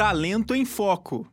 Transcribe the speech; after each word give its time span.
Talento 0.00 0.54
em 0.54 0.64
Foco. 0.64 1.30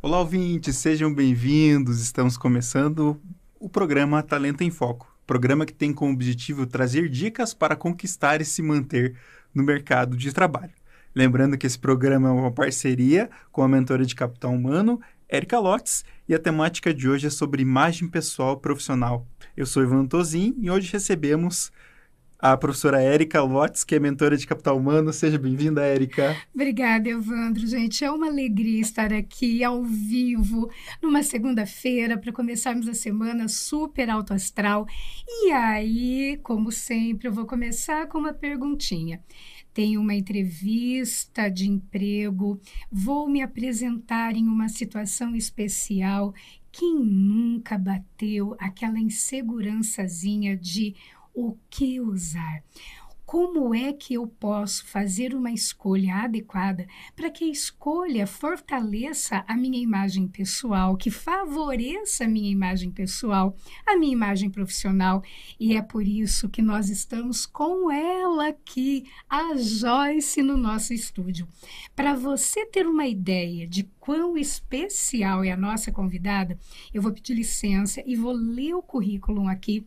Olá, 0.00 0.20
ouvintes, 0.20 0.76
sejam 0.76 1.12
bem-vindos. 1.12 2.00
Estamos 2.00 2.36
começando 2.36 3.20
o 3.58 3.68
programa 3.68 4.22
Talento 4.22 4.62
em 4.62 4.70
Foco, 4.70 5.12
programa 5.26 5.66
que 5.66 5.74
tem 5.74 5.92
como 5.92 6.12
objetivo 6.12 6.68
trazer 6.68 7.08
dicas 7.08 7.52
para 7.52 7.74
conquistar 7.74 8.40
e 8.40 8.44
se 8.44 8.62
manter 8.62 9.16
no 9.52 9.64
mercado 9.64 10.16
de 10.16 10.32
trabalho. 10.32 10.70
Lembrando 11.12 11.58
que 11.58 11.66
esse 11.66 11.76
programa 11.76 12.28
é 12.28 12.32
uma 12.32 12.52
parceria 12.52 13.28
com 13.50 13.60
a 13.60 13.68
mentora 13.68 14.06
de 14.06 14.14
capital 14.14 14.52
humano, 14.52 15.00
Erika 15.28 15.58
Lotz, 15.58 16.04
e 16.28 16.34
a 16.36 16.38
temática 16.38 16.94
de 16.94 17.08
hoje 17.08 17.26
é 17.26 17.30
sobre 17.30 17.60
imagem 17.60 18.06
pessoal 18.06 18.56
profissional. 18.56 19.26
Eu 19.56 19.66
sou 19.66 19.82
Ivan 19.82 20.06
Tozin 20.06 20.54
e 20.60 20.70
hoje 20.70 20.92
recebemos 20.92 21.72
a 22.42 22.56
professora 22.56 23.00
Érica 23.00 23.40
Lotz, 23.40 23.84
que 23.84 23.94
é 23.94 24.00
mentora 24.00 24.36
de 24.36 24.48
capital 24.48 24.76
humano. 24.76 25.12
Seja 25.12 25.38
bem-vinda, 25.38 25.80
Érica. 25.86 26.36
Obrigada, 26.52 27.08
Evandro. 27.08 27.64
Gente, 27.64 28.04
é 28.04 28.10
uma 28.10 28.26
alegria 28.26 28.80
estar 28.80 29.12
aqui 29.12 29.62
ao 29.62 29.84
vivo 29.84 30.68
numa 31.00 31.22
segunda-feira 31.22 32.18
para 32.18 32.32
começarmos 32.32 32.88
a 32.88 32.94
semana 32.94 33.46
super 33.46 34.10
alto 34.10 34.34
astral. 34.34 34.88
E 35.28 35.52
aí, 35.52 36.40
como 36.42 36.72
sempre, 36.72 37.28
eu 37.28 37.32
vou 37.32 37.46
começar 37.46 38.08
com 38.08 38.18
uma 38.18 38.34
perguntinha 38.34 39.22
tenho 39.74 40.02
uma 40.02 40.14
entrevista 40.14 41.48
de 41.48 41.66
emprego, 41.66 42.60
vou 42.90 43.26
me 43.26 43.40
apresentar 43.40 44.36
em 44.36 44.46
uma 44.46 44.68
situação 44.68 45.34
especial. 45.34 46.34
Quem 46.70 46.94
nunca 47.02 47.78
bateu 47.78 48.54
aquela 48.58 48.98
insegurançazinha 48.98 50.54
de 50.58 50.94
o 51.34 51.56
que 51.70 52.00
usar. 52.00 52.62
Como 53.32 53.74
é 53.74 53.94
que 53.94 54.12
eu 54.12 54.26
posso 54.26 54.84
fazer 54.84 55.34
uma 55.34 55.50
escolha 55.50 56.16
adequada 56.16 56.86
para 57.16 57.30
que 57.30 57.44
a 57.44 57.50
escolha 57.50 58.26
fortaleça 58.26 59.42
a 59.48 59.56
minha 59.56 59.78
imagem 59.78 60.28
pessoal, 60.28 60.98
que 60.98 61.10
favoreça 61.10 62.24
a 62.24 62.28
minha 62.28 62.50
imagem 62.50 62.90
pessoal, 62.90 63.56
a 63.86 63.96
minha 63.96 64.12
imagem 64.12 64.50
profissional? 64.50 65.22
E 65.58 65.74
é 65.74 65.80
por 65.80 66.06
isso 66.06 66.46
que 66.46 66.60
nós 66.60 66.90
estamos 66.90 67.46
com 67.46 67.90
ela 67.90 68.48
aqui, 68.48 69.04
a 69.30 69.56
Joyce, 69.56 70.42
no 70.42 70.58
nosso 70.58 70.92
estúdio. 70.92 71.48
Para 71.96 72.14
você 72.14 72.66
ter 72.66 72.86
uma 72.86 73.06
ideia 73.06 73.66
de 73.66 73.84
quão 73.98 74.36
especial 74.36 75.42
é 75.42 75.52
a 75.52 75.56
nossa 75.56 75.90
convidada, 75.90 76.58
eu 76.92 77.00
vou 77.00 77.12
pedir 77.12 77.32
licença 77.32 78.02
e 78.04 78.14
vou 78.14 78.32
ler 78.32 78.74
o 78.74 78.82
currículo 78.82 79.48
aqui 79.48 79.86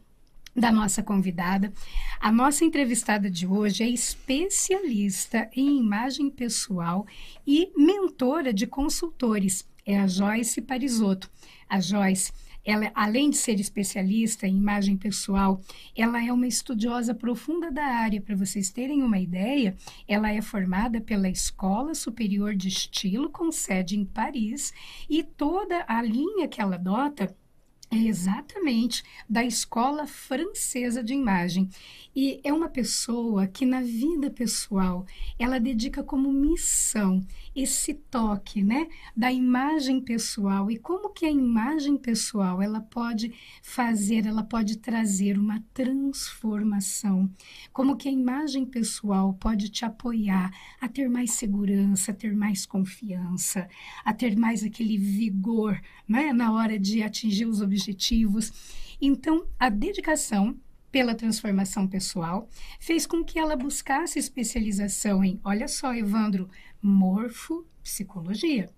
da 0.56 0.72
nossa 0.72 1.04
convidada. 1.04 1.74
A 2.20 2.32
nossa 2.32 2.64
entrevistada 2.64 3.30
de 3.30 3.46
hoje 3.46 3.84
é 3.84 3.90
especialista 3.90 5.50
em 5.54 5.78
imagem 5.78 6.30
pessoal 6.30 7.06
e 7.46 7.72
mentora 7.76 8.54
de 8.54 8.66
consultores. 8.66 9.68
É 9.86 10.00
a 10.00 10.08
Joyce 10.08 10.62
Parisotto. 10.62 11.30
A 11.70 11.80
Joyce, 11.80 12.32
ela, 12.64 12.92
além 12.96 13.30
de 13.30 13.38
ser 13.38 13.60
especialista 13.60 14.48
em 14.48 14.58
imagem 14.58 14.98
pessoal, 14.98 15.62
ela 15.96 16.24
é 16.24 16.32
uma 16.32 16.48
estudiosa 16.48 17.14
profunda 17.14 17.70
da 17.70 17.84
área. 17.84 18.22
Para 18.22 18.36
vocês 18.36 18.72
terem 18.72 19.04
uma 19.04 19.20
ideia, 19.20 19.76
ela 20.08 20.32
é 20.32 20.42
formada 20.42 21.00
pela 21.02 21.30
Escola 21.30 21.94
Superior 21.94 22.56
de 22.56 22.70
Estilo, 22.70 23.30
com 23.30 23.52
sede 23.52 24.00
em 24.00 24.06
Paris, 24.06 24.74
e 25.08 25.22
toda 25.22 25.86
a 25.88 26.02
linha 26.02 26.48
que 26.48 26.60
ela 26.60 26.76
adota 26.76 27.36
é 27.96 28.08
exatamente 28.08 29.04
da 29.28 29.44
escola 29.44 30.06
francesa 30.06 31.04
de 31.04 31.14
imagem. 31.14 31.70
E 32.16 32.40
é 32.44 32.52
uma 32.52 32.70
pessoa 32.70 33.48
que 33.48 33.66
na 33.66 33.82
vida 33.82 34.30
pessoal, 34.30 35.06
ela 35.40 35.60
dedica 35.60 36.04
como 36.04 36.32
missão 36.32 37.26
esse 37.56 37.94
toque, 37.94 38.64
né, 38.64 38.88
da 39.16 39.32
imagem 39.32 40.02
pessoal 40.02 40.70
e 40.70 40.78
como 40.78 41.12
que 41.12 41.26
a 41.26 41.32
imagem 41.32 41.98
pessoal, 41.98 42.62
ela 42.62 42.82
pode 42.82 43.34
fazer, 43.64 44.26
ela 44.26 44.44
pode 44.44 44.78
trazer 44.78 45.40
uma 45.40 45.64
transformação. 45.74 47.32
Como 47.72 47.96
que 47.96 48.10
a 48.10 48.12
imagem 48.12 48.66
pessoal 48.66 49.34
pode 49.34 49.70
te 49.70 49.86
apoiar 49.86 50.52
a 50.82 50.90
ter 50.90 51.10
mais 51.10 51.32
segurança, 51.32 52.12
a 52.12 52.16
ter 52.16 52.36
mais 52.36 52.66
confiança, 52.66 53.68
a 54.04 54.14
ter 54.14 54.36
mais 54.36 54.64
aquele 54.64 54.98
vigor, 54.98 55.80
né, 56.08 56.34
na 56.34 56.52
hora 56.52 56.78
de 56.78 57.02
atingir 57.02 57.46
os 57.46 57.62
objetivos. 57.62 58.52
Então, 59.02 59.48
a 59.58 59.70
dedicação 59.70 60.58
pela 60.96 61.14
transformação 61.14 61.86
pessoal, 61.86 62.48
fez 62.80 63.06
com 63.06 63.22
que 63.22 63.38
ela 63.38 63.58
buscasse 63.58 64.18
especialização 64.18 65.22
em, 65.26 65.38
olha 65.44 65.68
só, 65.68 65.94
Evandro, 65.94 66.50
morfopsicologia, 66.86 68.70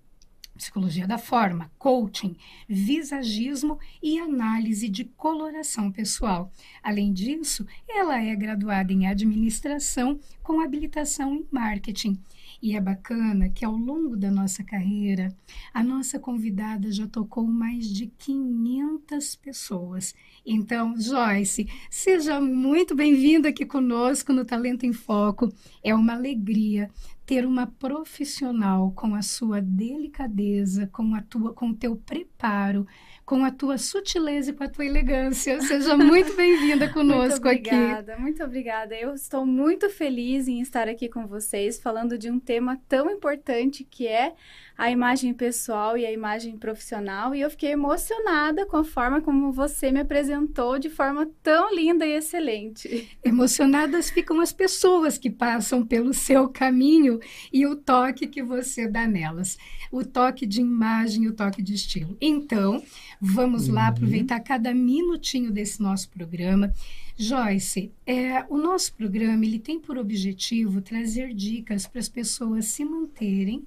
psicologia 0.56 1.06
da 1.06 1.18
forma, 1.18 1.70
coaching, 1.78 2.38
visagismo 2.68 3.78
e 4.02 4.18
análise 4.18 4.88
de 4.88 5.04
coloração 5.04 5.92
pessoal. 5.92 6.50
Além 6.82 7.12
disso, 7.12 7.68
ela 7.86 8.24
é 8.24 8.34
graduada 8.34 8.94
em 8.94 9.08
administração 9.08 10.18
com 10.42 10.62
habilitação 10.62 11.36
em 11.36 11.46
marketing 11.52 12.18
e 12.62 12.76
é 12.76 12.82
bacana 12.82 13.50
que 13.50 13.64
ao 13.64 13.76
longo 13.76 14.16
da 14.16 14.32
nossa 14.32 14.64
carreira, 14.64 15.36
a 15.74 15.84
nossa 15.84 16.20
convidada 16.20 16.92
já 16.92 17.08
tocou 17.08 17.46
mais 17.46 17.88
de 17.88 18.08
500 18.08 19.36
pessoas. 19.36 20.16
Então, 20.46 21.00
Joyce, 21.00 21.68
seja 21.90 22.42
muito 22.42 22.96
bem-vinda 22.96 23.50
aqui 23.50 23.66
conosco 23.66 24.34
no 24.34 24.46
Talento 24.46 24.86
em 24.86 24.94
Foco. 24.94 25.52
É 25.84 25.94
uma 25.94 26.14
alegria 26.14 26.90
ter 27.28 27.46
uma 27.46 27.68
profissional 27.68 28.92
com 28.92 29.14
a 29.14 29.22
sua 29.22 29.62
delicadeza, 29.62 30.88
com 30.88 31.14
a 31.14 31.22
tua, 31.22 31.54
com 31.54 31.72
o 31.72 31.76
teu 31.76 31.94
preparo, 31.94 32.88
com 33.28 33.44
a 33.44 33.52
tua 33.52 33.78
sutileza 33.78 34.52
e 34.52 34.54
com 34.54 34.64
a 34.64 34.70
tua 34.70 34.86
elegância. 34.86 35.60
Seja 35.60 35.98
muito 35.98 36.34
bem-vinda 36.34 36.88
conosco 36.94 37.44
muito 37.44 37.60
obrigada, 37.60 38.14
aqui. 38.14 38.22
Muito 38.22 38.42
obrigada. 38.42 38.96
Eu 38.96 39.14
estou 39.14 39.46
muito 39.46 39.90
feliz 39.90 40.48
em 40.48 40.62
estar 40.62 40.88
aqui 40.88 41.10
com 41.10 41.28
vocês, 41.28 41.78
falando 41.78 42.18
de 42.18 42.32
um 42.32 42.40
tema 42.40 42.80
tão 42.88 43.12
importante 43.12 43.84
que 43.84 44.08
é 44.08 44.34
a 44.78 44.90
imagem 44.90 45.34
pessoal 45.34 45.98
e 45.98 46.06
a 46.06 46.12
imagem 46.12 46.58
profissional. 46.58 47.36
E 47.36 47.42
eu 47.42 47.50
fiquei 47.50 47.72
emocionada 47.72 48.66
com 48.66 48.78
a 48.78 48.84
forma 48.86 49.20
como 49.20 49.52
você 49.52 49.92
me 49.92 50.00
apresentou 50.00 50.80
de 50.80 50.90
forma 50.90 51.28
tão 51.44 51.76
linda 51.76 52.06
e 52.06 52.14
excelente. 52.14 53.10
Emocionadas 53.26 54.10
ficam 54.10 54.40
as 54.40 54.54
pessoas 54.54 55.18
que 55.18 55.30
passam 55.30 55.86
pelo 55.86 56.14
seu 56.14 56.48
caminho 56.48 57.20
e 57.52 57.68
o 57.68 57.76
toque 57.76 58.26
que 58.26 58.42
você 58.42 58.88
dá 58.88 59.06
nelas. 59.06 59.58
O 59.92 60.06
toque 60.06 60.46
de 60.46 60.62
imagem, 60.62 61.28
o 61.28 61.34
toque 61.34 61.62
de 61.62 61.74
estilo. 61.74 62.16
Então, 62.22 62.84
vamos 63.22 63.68
uhum. 63.68 63.76
lá 63.76 63.88
aproveitar 63.88 64.40
cada 64.40 64.74
minutinho 64.74 65.52
desse 65.52 65.82
nosso 65.82 66.10
programa. 66.10 66.74
Joyce, 67.16 67.92
é, 68.06 68.46
o 68.50 68.58
nosso 68.58 68.94
programa 68.94 69.44
ele 69.44 69.60
tem 69.60 69.80
por 69.80 69.98
objetivo 69.98 70.82
trazer 70.82 71.34
dicas 71.34 71.88
para 71.88 72.00
as 72.00 72.08
pessoas 72.08 72.66
se 72.66 72.86
manterem 72.86 73.66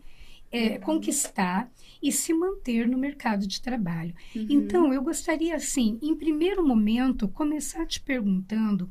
é, 0.53 0.79
conquistar 0.79 1.71
e 2.03 2.11
se 2.11 2.33
manter 2.33 2.89
no 2.89 2.99
mercado 2.99 3.47
de 3.47 3.61
trabalho. 3.61 4.15
Uhum. 4.35 4.47
Então, 4.49 4.93
eu 4.93 5.03
gostaria, 5.03 5.55
assim, 5.55 5.99
em 6.03 6.15
primeiro 6.15 6.67
momento, 6.67 7.29
começar 7.29 7.87
te 7.87 8.01
perguntando 8.01 8.89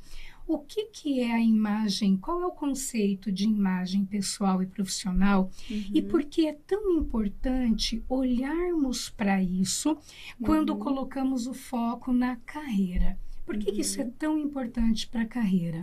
o 0.50 0.58
que, 0.58 0.86
que 0.86 1.22
é 1.22 1.32
a 1.32 1.40
imagem, 1.40 2.18
qual 2.18 2.42
é 2.42 2.46
o 2.48 2.52
conceito 2.52 3.32
de 3.32 3.46
imagem 3.46 4.04
pessoal 4.04 4.64
e 4.64 4.66
profissional 4.66 5.52
uhum. 5.70 5.92
e 5.94 6.02
por 6.02 6.24
que 6.24 6.48
é 6.48 6.54
tão 6.66 6.92
importante 6.98 8.04
olharmos 8.10 9.12
para 9.12 9.44
isso 9.44 9.96
quando 10.42 10.72
uhum. 10.72 10.80
colocamos 10.80 11.46
o 11.46 11.54
foco 11.54 12.12
na 12.12 12.36
carreira. 12.38 13.16
Por 13.46 13.59
que, 13.59 13.72
que 13.72 13.82
isso 13.82 14.02
é 14.02 14.06
uhum. 14.06 14.12
tão 14.18 14.40
importante 14.40 15.08
para 15.08 15.22
a 15.22 15.26
carreira? 15.26 15.82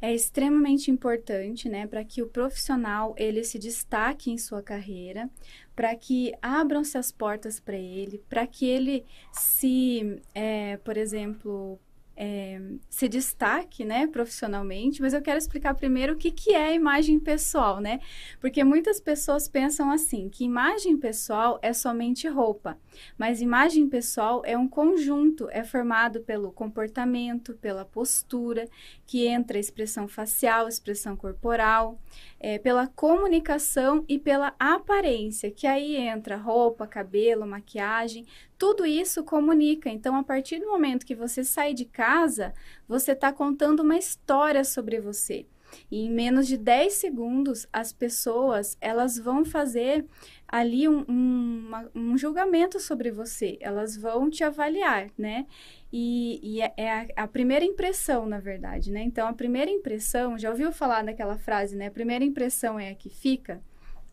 é 0.00 0.14
extremamente 0.14 0.90
importante, 0.90 1.66
né, 1.66 1.86
para 1.86 2.04
que 2.04 2.20
o 2.20 2.26
profissional 2.26 3.14
ele 3.16 3.42
se 3.42 3.58
destaque 3.58 4.30
em 4.30 4.36
sua 4.36 4.62
carreira, 4.62 5.30
para 5.74 5.96
que 5.96 6.34
abram-se 6.42 6.98
as 6.98 7.10
portas 7.10 7.58
para 7.58 7.78
ele, 7.78 8.22
para 8.28 8.46
que 8.46 8.66
ele 8.66 9.02
se, 9.32 10.20
é, 10.34 10.76
por 10.76 10.98
exemplo, 10.98 11.80
é, 12.16 12.60
se 12.88 13.08
destaque, 13.08 13.84
né, 13.84 14.06
profissionalmente, 14.06 15.02
mas 15.02 15.12
eu 15.14 15.22
quero 15.22 15.38
explicar 15.38 15.74
primeiro 15.74 16.14
o 16.14 16.16
que, 16.16 16.30
que 16.30 16.54
é 16.54 16.74
imagem 16.74 17.18
pessoal, 17.18 17.80
né? 17.80 18.00
Porque 18.40 18.62
muitas 18.62 19.00
pessoas 19.00 19.48
pensam 19.48 19.90
assim, 19.90 20.28
que 20.28 20.44
imagem 20.44 20.96
pessoal 20.96 21.58
é 21.60 21.72
somente 21.72 22.28
roupa, 22.28 22.78
mas 23.18 23.40
imagem 23.40 23.88
pessoal 23.88 24.42
é 24.44 24.56
um 24.56 24.68
conjunto, 24.68 25.48
é 25.50 25.64
formado 25.64 26.20
pelo 26.20 26.52
comportamento, 26.52 27.54
pela 27.54 27.84
postura, 27.84 28.68
que 29.06 29.26
entra 29.26 29.58
expressão 29.58 30.06
facial, 30.06 30.68
expressão 30.68 31.16
corporal, 31.16 31.98
é, 32.38 32.58
pela 32.58 32.86
comunicação 32.86 34.04
e 34.08 34.18
pela 34.18 34.54
aparência, 34.58 35.50
que 35.50 35.66
aí 35.66 35.96
entra 35.96 36.36
roupa, 36.36 36.86
cabelo, 36.86 37.46
maquiagem, 37.46 38.26
tudo 38.64 38.86
isso 38.86 39.22
comunica. 39.22 39.90
Então, 39.90 40.16
a 40.16 40.22
partir 40.22 40.58
do 40.58 40.66
momento 40.68 41.04
que 41.04 41.14
você 41.14 41.44
sai 41.44 41.74
de 41.74 41.84
casa, 41.84 42.54
você 42.88 43.12
está 43.12 43.30
contando 43.30 43.80
uma 43.80 43.98
história 43.98 44.64
sobre 44.64 44.98
você. 44.98 45.44
E 45.90 46.06
em 46.06 46.10
menos 46.10 46.46
de 46.46 46.56
10 46.56 46.94
segundos, 46.94 47.68
as 47.70 47.92
pessoas, 47.92 48.78
elas 48.80 49.18
vão 49.18 49.44
fazer 49.44 50.06
ali 50.48 50.88
um, 50.88 51.04
um, 51.06 51.64
uma, 51.66 51.90
um 51.94 52.16
julgamento 52.16 52.80
sobre 52.80 53.10
você. 53.10 53.58
Elas 53.60 53.98
vão 53.98 54.30
te 54.30 54.42
avaliar, 54.42 55.10
né? 55.18 55.46
E, 55.92 56.40
e 56.42 56.62
é, 56.62 56.72
é 56.78 56.90
a, 56.90 57.24
a, 57.24 57.28
primeira 57.28 57.66
impressão, 57.66 58.24
na 58.24 58.40
verdade, 58.40 58.90
né? 58.90 59.02
Então, 59.02 59.28
a 59.28 59.34
primeira 59.34 59.70
impressão, 59.70 60.38
já 60.38 60.48
ouviu 60.48 60.72
falar 60.72 61.04
daquela 61.04 61.36
frase, 61.36 61.76
né? 61.76 61.88
A 61.88 61.90
primeira 61.90 62.24
impressão 62.24 62.80
é 62.80 62.92
a 62.92 62.94
que 62.94 63.10
fica. 63.10 63.60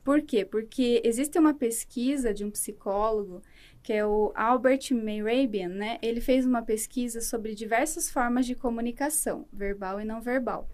Por 0.04 0.22
quê? 0.22 0.44
Porque 0.44 1.02
existe 1.06 1.40
uma 1.40 1.54
pesquisa 1.54 2.34
de 2.34 2.44
um 2.44 2.52
psicólogo, 2.52 3.42
que 3.84 3.94
é 3.94 4.06
o 4.06 4.32
Albert 4.36 4.92
Mehrabian, 4.92 5.70
né? 5.70 5.98
Ele 6.02 6.22
fez 6.22 6.46
uma 6.46 6.62
pesquisa 6.62 7.22
sobre 7.22 7.56
diversas 7.56 8.10
formas 8.10 8.46
de 8.46 8.56
comunicação, 8.56 9.48
verbal 9.52 10.00
e 10.00 10.06
não 10.06 10.22
verbal. 10.22 10.70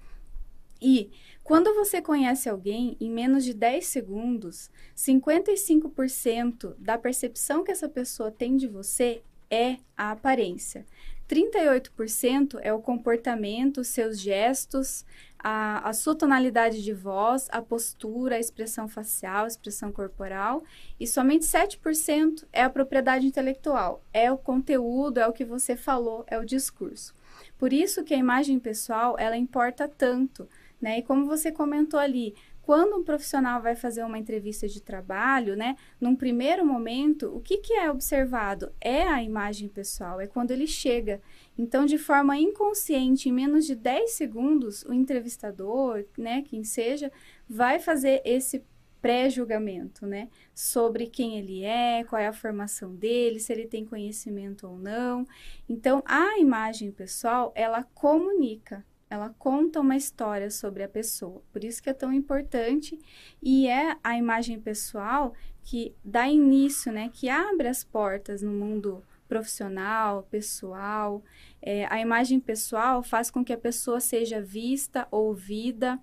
E 0.82 1.10
quando 1.44 1.74
você 1.74 2.02
conhece 2.02 2.50
alguém 2.50 2.96
em 3.00 3.10
menos 3.10 3.44
de 3.44 3.54
10 3.54 3.86
segundos, 3.86 4.70
55% 4.96 6.76
da 6.78 6.98
percepção 6.98 7.64
que 7.64 7.72
essa 7.72 7.90
pessoa 7.90 8.30
tem 8.30 8.56
de 8.56 8.68
você 8.68 9.22
é 9.50 9.78
a 9.96 10.12
aparência. 10.12 10.86
38% 11.28 12.60
é 12.62 12.72
o 12.72 12.82
comportamento, 12.82 13.84
seus 13.84 14.20
gestos, 14.20 15.06
a, 15.40 15.88
a, 15.88 15.94
sua 15.94 16.16
tonalidade 16.16 16.84
de 16.84 16.94
voz, 16.94 17.48
a 17.52 17.62
postura, 17.62 18.36
a 18.36 18.40
expressão 18.40 18.88
facial, 18.88 19.46
a 19.46 19.48
expressão 19.48 19.92
corporal, 19.92 20.64
e 21.00 21.06
somente 21.06 21.46
7% 21.46 22.46
é 22.52 22.64
a 22.64 22.70
propriedade 22.70 23.26
intelectual, 23.26 24.04
é 24.14 24.32
o 24.32 24.38
conteúdo, 24.38 25.20
é 25.20 25.28
o 25.28 25.34
que 25.34 25.46
você 25.46 25.76
falou, 25.76 26.26
é 26.28 26.38
o 26.38 26.46
discurso. 26.46 27.16
Por 27.58 27.74
isso 27.74 28.04
que 28.04 28.14
a 28.14 28.18
imagem 28.18 28.60
pessoal, 28.60 29.16
ela 29.18 29.38
importa 29.38 29.88
tanto, 29.88 30.48
né? 30.82 31.00
E 31.00 31.04
como 31.04 31.26
você 31.26 31.52
comentou 31.52 32.00
ali, 32.00 32.36
quando 32.68 32.98
um 32.98 33.04
profissional 33.04 33.62
vai 33.62 33.78
fazer 33.78 34.04
uma 34.04 34.20
entrevista 34.20 34.68
de 34.68 34.82
trabalho, 34.82 35.56
né, 35.56 35.78
num 36.02 36.14
primeiro 36.14 36.66
momento, 36.66 37.34
o 37.34 37.40
que, 37.40 37.60
que 37.60 37.72
é 37.72 37.90
observado? 37.90 38.74
É 38.82 39.04
a 39.04 39.24
imagem 39.24 39.70
pessoal, 39.70 40.20
é 40.20 40.28
quando 40.28 40.52
ele 40.52 40.68
chega. 40.68 41.22
Então, 41.58 41.86
de 41.86 41.98
forma 41.98 42.38
inconsciente, 42.38 43.30
em 43.30 43.32
menos 43.32 43.66
de 43.66 43.74
10 43.74 44.12
segundos, 44.12 44.84
o 44.84 44.92
entrevistador, 44.92 46.04
né, 46.18 46.42
quem 46.42 46.66
seja, 46.66 47.10
vai 47.48 47.80
fazer 47.80 48.22
esse 48.26 48.62
pré-julgamento, 49.02 50.06
né? 50.06 50.28
Sobre 50.54 51.08
quem 51.08 51.38
ele 51.38 51.64
é, 51.64 52.04
qual 52.04 52.22
é 52.22 52.28
a 52.28 52.34
formação 52.34 52.94
dele, 52.94 53.40
se 53.40 53.54
ele 53.54 53.66
tem 53.66 53.86
conhecimento 53.86 54.68
ou 54.68 54.78
não. 54.78 55.26
Então, 55.70 56.04
a 56.06 56.38
imagem 56.38 56.92
pessoal, 56.92 57.54
ela 57.56 57.84
comunica, 57.94 58.86
ela 59.10 59.34
conta 59.38 59.80
uma 59.80 59.96
história 59.96 60.50
sobre 60.52 60.84
a 60.84 60.90
pessoa. 60.90 61.42
Por 61.52 61.64
isso 61.64 61.82
que 61.82 61.90
é 61.90 61.94
tão 61.94 62.12
importante 62.12 63.00
e 63.42 63.68
é 63.68 63.96
a 64.04 64.18
imagem 64.18 64.60
pessoal 64.60 65.34
que 65.64 65.94
dá 66.04 66.28
início, 66.28 66.92
né, 66.92 67.10
que 67.14 67.30
abre 67.30 67.68
as 67.68 67.84
portas 67.84 68.42
no 68.42 68.52
mundo 68.52 69.04
profissional, 69.28 70.24
pessoal. 70.24 71.24
É, 71.62 71.86
a 71.88 72.00
imagem 72.00 72.40
pessoal 72.40 73.04
faz 73.04 73.30
com 73.30 73.44
que 73.44 73.54
a 73.54 73.58
pessoa 73.58 74.00
seja 74.00 74.42
vista, 74.42 75.08
ouvida 75.12 76.00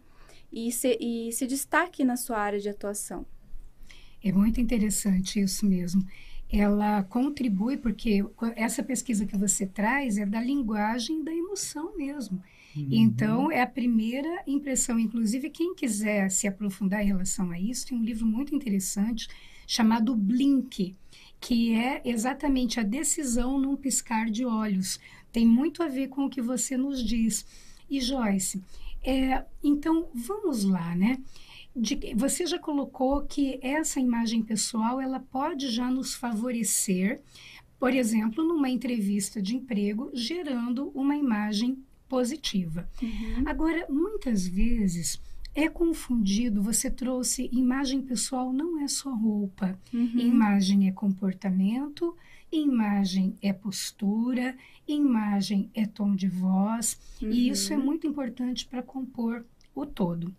e 0.53 0.71
se, 0.71 0.97
e 1.01 1.33
se 1.33 1.47
destaque 1.47 2.05
na 2.05 2.17
sua 2.17 2.39
área 2.39 2.61
de 2.61 2.69
atuação. 2.69 3.27
É 4.23 4.33
muito 4.33 4.61
interessante 4.61 5.41
isso 5.41 5.67
mesmo. 5.67 6.07
Ela 6.51 7.03
contribui 7.03 7.77
porque 7.77 8.25
essa 8.55 8.83
pesquisa 8.83 9.27
que 9.27 9.37
você 9.37 9.67
traz 9.67 10.17
é 10.17 10.25
da 10.25 10.41
linguagem 10.41 11.25
da 11.25 11.33
emoção 11.33 11.97
mesmo. 11.97 12.43
Uhum. 12.77 12.89
Então, 12.91 13.51
é 13.51 13.63
a 13.63 13.67
primeira 13.67 14.43
impressão. 14.47 14.99
Inclusive, 14.99 15.51
quem 15.51 15.75
quiser 15.75 16.31
se 16.31 16.47
aprofundar 16.47 17.03
em 17.03 17.07
relação 17.09 17.51
a 17.51 17.59
isso, 17.59 17.87
tem 17.87 17.99
um 17.99 18.05
livro 18.05 18.27
muito 18.27 18.55
interessante 18.55 19.29
chamado 19.67 20.15
Blink, 20.15 20.95
que 21.41 21.75
é 21.75 22.03
exatamente 22.05 22.81
a 22.81 22.83
decisão 22.83 23.59
num 23.59 23.77
piscar 23.77 24.31
de 24.31 24.45
olhos. 24.45 24.99
Tem 25.33 25.47
muito 25.47 25.83
a 25.83 25.89
ver 25.89 26.09
com 26.09 26.25
o 26.25 26.31
que 26.31 26.43
você 26.43 26.77
nos 26.77 27.05
diz. 27.05 27.47
E 27.89 28.01
Joyce, 28.01 28.63
é, 29.03 29.45
então 29.63 30.09
vamos 30.15 30.65
lá, 30.65 30.95
né? 30.95 31.19
De, 31.77 32.15
você 32.15 32.47
já 32.47 32.59
colocou 32.59 33.23
que 33.23 33.59
essa 33.61 34.01
imagem 34.01 34.43
pessoal 34.43 35.01
ela 35.01 35.21
pode 35.21 35.69
já 35.71 35.91
nos 35.91 36.15
favorecer, 36.15 37.21
por 37.79 37.93
exemplo, 37.93 38.45
numa 38.45 38.71
entrevista 38.71 39.43
de 39.43 39.57
emprego, 39.57 40.11
gerando 40.15 40.91
uma 40.95 41.17
imagem 41.17 41.77
positiva. 42.15 42.89
Uhum. 43.03 43.43
Agora, 43.45 43.85
muitas 43.91 44.47
vezes 44.47 45.21
é 45.53 45.69
confundido, 45.69 46.63
você 46.63 46.89
trouxe 46.89 47.51
imagem 47.53 48.01
pessoal 48.01 48.53
não 48.53 48.81
é 48.81 48.87
só 48.87 49.13
roupa, 49.13 49.77
uhum. 49.93 50.21
imagem 50.21 50.87
é 50.87 50.93
comportamento, 50.93 52.17
imagem 52.53 53.37
é 53.43 53.53
postura, 53.53 54.57
imagem 54.87 55.69
é 55.75 55.87
tom 55.87 56.15
de 56.15 56.29
voz, 56.29 56.97
uhum. 57.21 57.31
e 57.31 57.49
isso 57.49 57.73
é 57.73 57.77
muito 57.77 58.07
importante 58.07 58.65
para 58.65 58.81
compor 58.81 59.45
o 59.75 59.85
todo. 59.85 60.33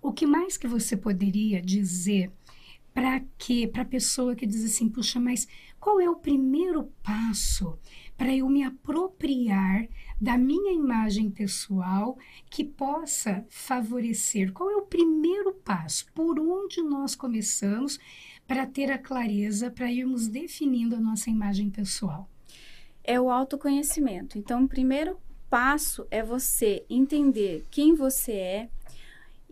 O 0.00 0.12
que 0.12 0.24
mais 0.24 0.56
que 0.56 0.68
você 0.68 0.96
poderia 0.96 1.60
dizer 1.60 2.30
para 2.96 3.20
que 3.36 3.66
para 3.66 3.82
a 3.82 3.84
pessoa 3.84 4.34
que 4.34 4.46
diz 4.46 4.64
assim, 4.64 4.88
puxa, 4.88 5.20
mas 5.20 5.46
qual 5.78 6.00
é 6.00 6.08
o 6.08 6.16
primeiro 6.16 6.90
passo 7.02 7.78
para 8.16 8.34
eu 8.34 8.48
me 8.48 8.62
apropriar 8.62 9.86
da 10.18 10.38
minha 10.38 10.72
imagem 10.72 11.30
pessoal 11.30 12.16
que 12.48 12.64
possa 12.64 13.44
favorecer? 13.50 14.50
Qual 14.50 14.70
é 14.70 14.76
o 14.76 14.86
primeiro 14.86 15.52
passo? 15.52 16.06
Por 16.14 16.40
onde 16.40 16.80
nós 16.80 17.14
começamos 17.14 18.00
para 18.48 18.66
ter 18.66 18.90
a 18.90 18.96
clareza, 18.96 19.70
para 19.70 19.92
irmos 19.92 20.26
definindo 20.26 20.96
a 20.96 21.00
nossa 21.00 21.28
imagem 21.28 21.68
pessoal? 21.68 22.26
É 23.04 23.20
o 23.20 23.30
autoconhecimento. 23.30 24.38
Então, 24.38 24.64
o 24.64 24.68
primeiro 24.68 25.18
passo 25.50 26.06
é 26.10 26.22
você 26.22 26.82
entender 26.88 27.66
quem 27.70 27.94
você 27.94 28.32
é 28.32 28.70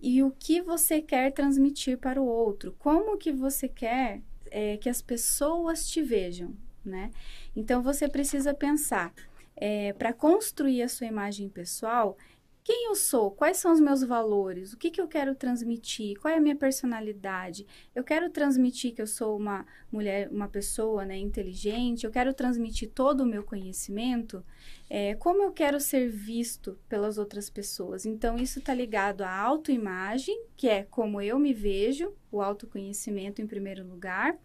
e 0.04 0.22
o 0.22 0.30
que 0.30 0.60
você 0.60 1.00
quer 1.00 1.32
transmitir 1.32 1.96
para 1.96 2.20
o 2.20 2.26
outro. 2.26 2.76
Como 2.78 3.16
que 3.16 3.32
você 3.32 3.66
quer 3.66 4.20
é, 4.50 4.76
que 4.76 4.90
as 4.90 5.00
pessoas 5.00 5.88
te 5.88 6.02
vejam, 6.02 6.54
né? 6.84 7.10
Então, 7.56 7.82
você 7.82 8.06
precisa 8.06 8.52
pensar 8.52 9.14
é, 9.56 9.94
para 9.94 10.12
construir 10.12 10.82
a 10.82 10.90
sua 10.90 11.06
imagem 11.06 11.48
pessoal, 11.48 12.18
quem 12.64 12.86
eu 12.86 12.94
sou, 12.94 13.30
quais 13.30 13.58
são 13.58 13.74
os 13.74 13.78
meus 13.78 14.02
valores, 14.02 14.72
o 14.72 14.78
que, 14.78 14.90
que 14.90 14.98
eu 14.98 15.06
quero 15.06 15.34
transmitir, 15.34 16.18
qual 16.18 16.32
é 16.32 16.38
a 16.38 16.40
minha 16.40 16.56
personalidade. 16.56 17.66
Eu 17.94 18.02
quero 18.02 18.30
transmitir 18.30 18.94
que 18.94 19.02
eu 19.02 19.06
sou 19.06 19.36
uma 19.36 19.66
mulher, 19.92 20.30
uma 20.30 20.48
pessoa 20.48 21.04
né, 21.04 21.14
inteligente, 21.18 22.04
eu 22.04 22.10
quero 22.10 22.32
transmitir 22.32 22.90
todo 22.90 23.20
o 23.20 23.26
meu 23.26 23.44
conhecimento, 23.44 24.42
é, 24.88 25.14
como 25.14 25.42
eu 25.42 25.52
quero 25.52 25.78
ser 25.78 26.08
visto 26.08 26.78
pelas 26.88 27.18
outras 27.18 27.50
pessoas. 27.50 28.06
Então, 28.06 28.36
isso 28.36 28.60
está 28.60 28.72
ligado 28.72 29.20
à 29.20 29.30
autoimagem, 29.30 30.46
que 30.56 30.66
é 30.66 30.84
como 30.84 31.20
eu 31.20 31.38
me 31.38 31.52
vejo, 31.52 32.14
o 32.32 32.40
autoconhecimento 32.40 33.42
em 33.42 33.46
primeiro 33.46 33.86
lugar, 33.86 34.38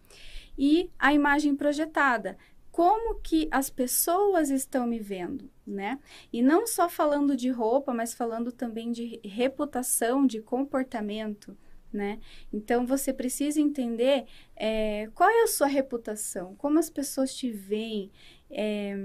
e 0.58 0.90
a 0.98 1.14
imagem 1.14 1.56
projetada, 1.56 2.36
como 2.70 3.16
que 3.16 3.48
as 3.50 3.68
pessoas 3.68 4.48
estão 4.48 4.86
me 4.86 4.98
vendo, 4.98 5.50
né? 5.66 5.98
E 6.32 6.40
não 6.40 6.66
só 6.66 6.88
falando 6.88 7.36
de 7.36 7.50
roupa, 7.50 7.92
mas 7.92 8.14
falando 8.14 8.52
também 8.52 8.92
de 8.92 9.20
reputação, 9.24 10.26
de 10.26 10.40
comportamento, 10.40 11.56
né? 11.92 12.20
Então 12.52 12.86
você 12.86 13.12
precisa 13.12 13.60
entender 13.60 14.24
é, 14.54 15.08
qual 15.14 15.28
é 15.28 15.42
a 15.42 15.48
sua 15.48 15.66
reputação, 15.66 16.54
como 16.56 16.78
as 16.78 16.88
pessoas 16.88 17.34
te 17.34 17.50
veem. 17.50 18.10
É, 18.50 18.96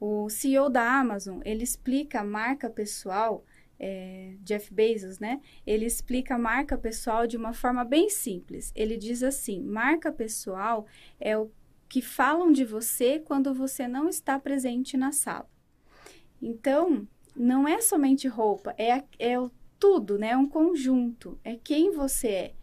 o 0.00 0.28
CEO 0.30 0.68
da 0.70 0.98
Amazon 0.98 1.40
ele 1.44 1.62
explica 1.62 2.20
a 2.20 2.24
marca 2.24 2.68
pessoal. 2.68 3.44
É, 3.82 4.34
Jeff 4.42 4.74
Bezos, 4.74 5.18
né? 5.18 5.40
Ele 5.66 5.86
explica 5.86 6.34
a 6.34 6.38
marca 6.38 6.76
pessoal 6.76 7.26
de 7.26 7.38
uma 7.38 7.54
forma 7.54 7.82
bem 7.82 8.10
simples. 8.10 8.70
Ele 8.76 8.94
diz 8.94 9.22
assim: 9.22 9.62
marca 9.62 10.12
pessoal 10.12 10.84
é 11.18 11.38
o 11.38 11.50
que 11.90 12.00
falam 12.00 12.52
de 12.52 12.64
você 12.64 13.18
quando 13.18 13.52
você 13.52 13.88
não 13.88 14.08
está 14.08 14.38
presente 14.38 14.96
na 14.96 15.10
sala. 15.10 15.50
Então, 16.40 17.06
não 17.34 17.66
é 17.66 17.80
somente 17.80 18.28
roupa, 18.28 18.72
é, 18.78 19.02
é 19.18 19.34
tudo, 19.76 20.16
né? 20.16 20.28
É 20.28 20.36
um 20.36 20.46
conjunto, 20.46 21.36
é 21.42 21.56
quem 21.56 21.90
você 21.90 22.28
é. 22.28 22.54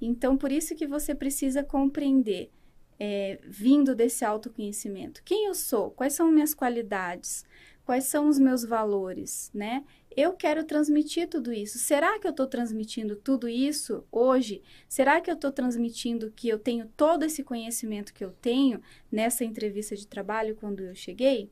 Então, 0.00 0.36
por 0.36 0.50
isso 0.50 0.74
que 0.74 0.84
você 0.84 1.14
precisa 1.14 1.62
compreender, 1.62 2.50
é, 2.98 3.38
vindo 3.44 3.94
desse 3.94 4.24
autoconhecimento, 4.24 5.22
quem 5.24 5.46
eu 5.46 5.54
sou, 5.54 5.92
quais 5.92 6.14
são 6.14 6.32
minhas 6.32 6.52
qualidades, 6.52 7.44
quais 7.84 8.04
são 8.04 8.28
os 8.28 8.38
meus 8.38 8.64
valores, 8.64 9.48
né? 9.54 9.84
Eu 10.16 10.32
quero 10.32 10.64
transmitir 10.64 11.28
tudo 11.28 11.52
isso. 11.52 11.78
Será 11.78 12.18
que 12.18 12.26
eu 12.26 12.30
estou 12.30 12.46
transmitindo 12.46 13.16
tudo 13.16 13.48
isso 13.48 14.04
hoje? 14.10 14.62
Será 14.88 15.20
que 15.20 15.30
eu 15.30 15.34
estou 15.34 15.52
transmitindo 15.52 16.30
que 16.30 16.48
eu 16.48 16.58
tenho 16.58 16.86
todo 16.96 17.24
esse 17.24 17.42
conhecimento 17.42 18.12
que 18.12 18.24
eu 18.24 18.32
tenho 18.32 18.80
nessa 19.10 19.44
entrevista 19.44 19.96
de 19.96 20.06
trabalho 20.06 20.56
quando 20.56 20.80
eu 20.80 20.94
cheguei? 20.94 21.50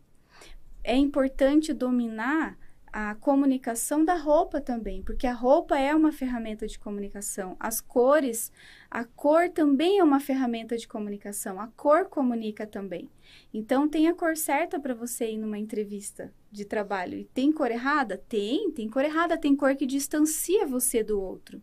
É 0.82 0.96
importante 0.96 1.72
dominar 1.72 2.58
a 2.92 3.14
comunicação 3.14 4.04
da 4.04 4.14
roupa 4.14 4.60
também, 4.60 5.02
porque 5.02 5.26
a 5.26 5.32
roupa 5.32 5.78
é 5.78 5.94
uma 5.94 6.10
ferramenta 6.10 6.66
de 6.66 6.78
comunicação. 6.78 7.56
As 7.60 7.80
cores, 7.80 8.50
a 8.90 9.04
cor 9.04 9.48
também 9.48 9.98
é 9.98 10.04
uma 10.04 10.18
ferramenta 10.18 10.76
de 10.76 10.88
comunicação. 10.88 11.60
A 11.60 11.68
cor 11.68 12.06
comunica 12.06 12.66
também. 12.66 13.08
Então, 13.54 13.88
tem 13.88 14.08
a 14.08 14.14
cor 14.14 14.36
certa 14.36 14.80
para 14.80 14.94
você 14.94 15.30
ir 15.30 15.36
numa 15.36 15.58
entrevista 15.58 16.32
de 16.50 16.64
trabalho. 16.64 17.18
E 17.18 17.24
tem 17.24 17.52
cor 17.52 17.70
errada? 17.70 18.16
Tem, 18.28 18.70
tem 18.72 18.88
cor 18.88 19.04
errada. 19.04 19.38
Tem 19.38 19.54
cor 19.54 19.76
que 19.76 19.86
distancia 19.86 20.66
você 20.66 21.02
do 21.02 21.20
outro. 21.20 21.62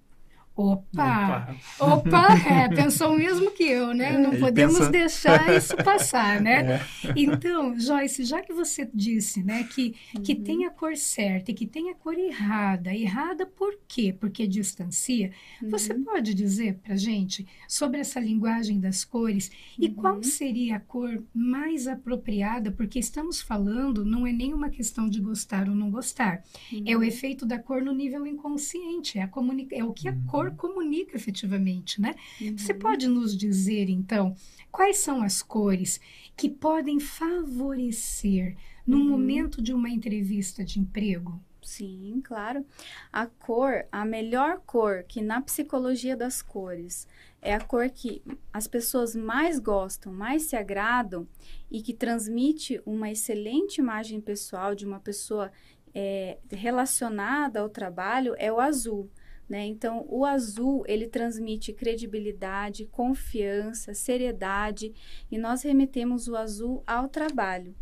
Opa! 0.57 1.55
Opa! 1.79 2.27
É, 2.49 2.67
pensou 2.67 3.13
o 3.13 3.17
mesmo 3.17 3.51
que 3.51 3.63
eu, 3.63 3.93
né? 3.93 4.17
Não 4.17 4.39
podemos 4.39 4.79
pensa... 4.79 4.89
deixar 4.89 5.55
isso 5.55 5.77
passar, 5.77 6.41
né? 6.41 6.57
É. 6.67 7.13
Então, 7.15 7.77
Joyce, 7.79 8.23
já 8.23 8.41
que 8.41 8.51
você 8.51 8.89
disse, 8.93 9.43
né, 9.43 9.63
que, 9.63 9.95
uhum. 10.15 10.23
que 10.23 10.33
tem 10.33 10.65
a 10.65 10.69
cor 10.69 10.95
certa 10.97 11.51
e 11.51 11.53
que 11.53 11.67
tem 11.67 11.91
a 11.91 11.95
cor 11.95 12.17
errada, 12.17 12.93
errada 12.93 13.45
por 13.45 13.77
quê? 13.87 14.15
Porque 14.17 14.47
distancia. 14.47 15.31
Uhum. 15.61 15.69
Você 15.69 15.93
pode 15.93 16.33
dizer 16.33 16.79
para 16.83 16.95
gente 16.95 17.45
sobre 17.67 17.99
essa 17.99 18.19
linguagem 18.19 18.79
das 18.79 19.05
cores 19.05 19.51
e 19.77 19.87
uhum. 19.87 19.93
qual 19.93 20.23
seria 20.23 20.77
a 20.77 20.79
cor 20.79 21.23
mais 21.33 21.87
apropriada? 21.87 22.71
Porque 22.71 22.99
estamos 22.99 23.41
falando, 23.41 24.03
não 24.03 24.25
é 24.25 24.31
nem 24.31 24.53
uma 24.53 24.69
questão 24.69 25.07
de 25.07 25.21
gostar 25.21 25.69
ou 25.69 25.75
não 25.75 25.91
gostar, 25.91 26.43
é 26.85 26.95
o 26.95 26.99
uhum. 26.99 27.03
efeito 27.03 27.45
da 27.45 27.59
cor 27.59 27.81
no 27.81 27.93
nível 27.93 28.25
inconsciente, 28.25 29.19
é, 29.19 29.23
a 29.23 29.27
comunica 29.27 29.75
é 29.75 29.83
o 29.83 29.93
que 29.93 30.07
a 30.07 30.11
uhum. 30.11 30.25
Comunica 30.51 31.15
efetivamente, 31.15 32.01
né? 32.01 32.15
Uhum. 32.41 32.57
Você 32.57 32.73
pode 32.73 33.07
nos 33.07 33.35
dizer, 33.35 33.89
então, 33.89 34.35
quais 34.71 34.97
são 34.97 35.21
as 35.21 35.41
cores 35.41 35.99
que 36.35 36.49
podem 36.49 36.99
favorecer 36.99 38.55
no 38.85 38.97
uhum. 38.97 39.09
momento 39.09 39.61
de 39.61 39.73
uma 39.73 39.89
entrevista 39.89 40.63
de 40.63 40.79
emprego? 40.79 41.39
Sim, 41.61 42.21
claro. 42.23 42.65
A 43.11 43.25
cor, 43.25 43.85
a 43.91 44.05
melhor 44.05 44.61
cor 44.65 45.03
que 45.03 45.21
na 45.21 45.41
psicologia 45.41 46.15
das 46.15 46.41
cores 46.41 47.05
é 47.41 47.53
a 47.53 47.59
cor 47.59 47.89
que 47.89 48.21
as 48.53 48.67
pessoas 48.67 49.13
mais 49.15 49.59
gostam, 49.59 50.13
mais 50.13 50.43
se 50.43 50.55
agradam 50.55 51.27
e 51.69 51.81
que 51.81 51.93
transmite 51.93 52.81
uma 52.85 53.11
excelente 53.11 53.79
imagem 53.79 54.21
pessoal 54.21 54.73
de 54.73 54.85
uma 54.85 55.01
pessoa 55.01 55.51
é, 55.93 56.37
relacionada 56.49 57.59
ao 57.59 57.69
trabalho 57.69 58.33
é 58.37 58.51
o 58.51 58.59
azul. 58.59 59.09
Né? 59.47 59.65
Então, 59.65 60.05
o 60.09 60.25
azul 60.25 60.83
ele 60.87 61.07
transmite 61.07 61.71
credibilidade, 61.71 62.85
confiança, 62.85 63.93
seriedade 63.93 64.93
e 65.31 65.37
nós 65.37 65.61
remetemos 65.61 66.27
o 66.27 66.35
azul 66.35 66.83
ao 66.85 67.07
trabalho. 67.07 67.73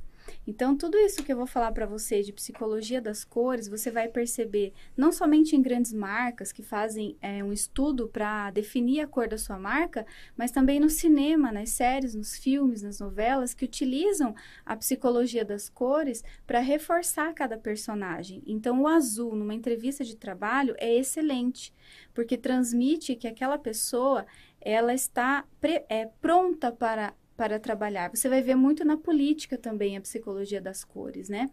Então, 0.48 0.77
tudo 0.77 0.98
isso 0.98 1.24
que 1.24 1.32
eu 1.32 1.38
vou 1.38 1.48
falar 1.48 1.72
para 1.72 1.86
você 1.86 2.22
de 2.22 2.32
psicologia 2.32 3.01
das 3.01 3.24
cores, 3.24 3.67
você 3.67 3.89
vai 3.89 4.08
perceber 4.08 4.74
não 4.96 5.12
somente 5.12 5.55
em 5.55 5.62
grandes 5.62 5.91
marcas 5.94 6.51
que 6.51 6.62
fazem 6.62 7.17
é, 7.22 7.44
um 7.44 7.51
estudo 7.51 8.08
para 8.08 8.51
definir 8.51 9.01
a 9.01 9.08
cor 9.08 9.27
da 9.27 9.38
sua 9.38 9.58
marca, 9.58 10.05
mas 10.38 10.51
também 10.51 10.79
no 10.79 10.89
cinema, 10.89 11.51
nas 11.51 11.70
séries, 11.70 12.15
nos 12.15 12.38
filmes, 12.38 12.82
nas 12.82 13.00
novelas, 13.00 13.53
que 13.53 13.65
utilizam 13.65 14.36
a 14.65 14.75
psicologia 14.75 15.44
das 15.44 15.70
cores 15.70 16.24
para 16.46 16.60
reforçar 16.60 17.34
cada 17.34 17.58
personagem. 17.58 18.44
Então, 18.46 18.82
o 18.82 18.88
azul, 18.88 19.36
numa 19.36 19.53
entrevista 19.53 20.03
de 20.03 20.15
trabalho, 20.15 20.75
é 20.77 20.96
excelente, 20.96 21.74
porque 22.13 22.38
transmite 22.38 23.15
que 23.15 23.27
aquela 23.27 23.58
pessoa 23.58 24.25
ela 24.62 24.94
está 24.94 25.46
é, 25.89 26.08
pronta 26.20 26.72
para 26.72 27.13
para 27.36 27.60
trabalhar. 27.60 28.10
Você 28.10 28.30
vai 28.30 28.42
ver 28.42 28.56
muito 28.56 28.86
na 28.86 28.98
política 28.98 29.58
também 29.58 29.98
a 29.98 30.01
psicologia 30.01 30.62
das 30.62 30.84
cores, 30.84 31.30
né? 31.30 31.50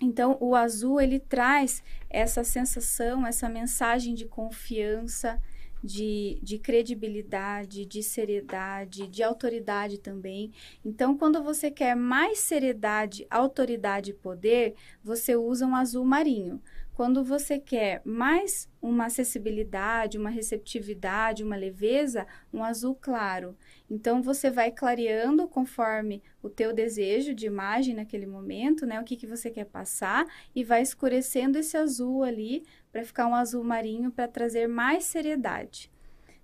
Então, 0.00 0.36
o 0.40 0.54
azul 0.54 1.00
ele 1.00 1.18
traz 1.18 1.82
essa 2.08 2.44
sensação, 2.44 3.26
essa 3.26 3.48
mensagem 3.48 4.14
de 4.14 4.26
confiança, 4.26 5.40
de, 5.82 6.38
de 6.42 6.58
credibilidade, 6.58 7.84
de 7.84 8.02
seriedade, 8.02 9.06
de 9.08 9.22
autoridade 9.22 9.98
também. 9.98 10.52
Então, 10.84 11.16
quando 11.16 11.42
você 11.42 11.70
quer 11.70 11.94
mais 11.94 12.38
seriedade, 12.38 13.26
autoridade 13.30 14.10
e 14.10 14.14
poder, 14.14 14.74
você 15.02 15.36
usa 15.36 15.66
um 15.66 15.76
azul 15.76 16.04
marinho. 16.04 16.60
Quando 16.98 17.22
você 17.22 17.60
quer 17.60 18.02
mais 18.04 18.68
uma 18.82 19.04
acessibilidade, 19.04 20.18
uma 20.18 20.30
receptividade, 20.30 21.44
uma 21.44 21.54
leveza, 21.54 22.26
um 22.52 22.64
azul 22.64 22.92
claro. 23.00 23.56
Então 23.88 24.20
você 24.20 24.50
vai 24.50 24.72
clareando 24.72 25.46
conforme 25.46 26.20
o 26.42 26.50
teu 26.50 26.72
desejo 26.72 27.36
de 27.36 27.46
imagem 27.46 27.94
naquele 27.94 28.26
momento, 28.26 28.84
né? 28.84 29.00
O 29.00 29.04
que, 29.04 29.14
que 29.14 29.28
você 29.28 29.48
quer 29.48 29.66
passar 29.66 30.26
e 30.52 30.64
vai 30.64 30.82
escurecendo 30.82 31.56
esse 31.56 31.76
azul 31.76 32.24
ali 32.24 32.64
para 32.90 33.04
ficar 33.04 33.28
um 33.28 33.34
azul 33.36 33.62
marinho 33.62 34.10
para 34.10 34.26
trazer 34.26 34.66
mais 34.66 35.04
seriedade, 35.04 35.92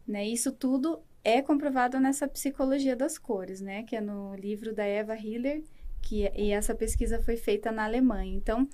né? 0.07 0.25
Isso 0.25 0.53
tudo 0.53 1.03
é 1.25 1.43
comprovado 1.43 1.99
nessa 1.99 2.29
psicologia 2.29 2.95
das 2.95 3.19
cores, 3.19 3.61
né? 3.61 3.83
Que 3.83 3.97
é 3.97 4.01
no 4.01 4.37
livro 4.37 4.73
da 4.73 4.85
Eva 4.85 5.17
Hiller 5.17 5.65
que 6.05 6.31
e 6.37 6.51
essa 6.51 6.75
pesquisa 6.75 7.19
foi 7.23 7.37
feita 7.37 7.73
na 7.73 7.85
Alemanha. 7.85 8.37
Então, 8.37 8.69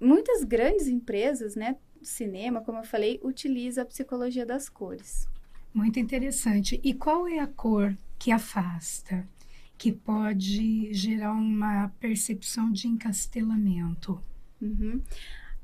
muitas 0.00 0.42
grandes 0.42 0.88
empresas, 0.88 1.54
né, 1.54 1.76
cinema, 2.02 2.62
como 2.62 2.78
eu 2.78 2.84
falei, 2.84 3.20
utiliza 3.22 3.82
a 3.82 3.86
psicologia 3.86 4.46
das 4.46 4.68
cores. 4.68 5.28
Muito 5.74 6.00
interessante. 6.00 6.80
E 6.82 6.94
qual 6.94 7.28
é 7.28 7.38
a 7.38 7.46
cor 7.46 7.94
que 8.18 8.32
afasta, 8.32 9.28
que 9.76 9.92
pode 9.92 10.92
gerar 10.94 11.32
uma 11.32 11.92
percepção 12.00 12.72
de 12.72 12.88
encastelamento? 12.88 14.20
Uhum. 14.60 15.02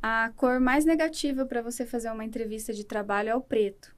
A 0.02 0.30
cor 0.36 0.60
mais 0.60 0.84
negativa 0.84 1.46
para 1.46 1.62
você 1.62 1.86
fazer 1.86 2.10
uma 2.12 2.24
entrevista 2.24 2.72
de 2.74 2.84
trabalho 2.84 3.30
é 3.30 3.34
o 3.34 3.40
preto. 3.40 3.94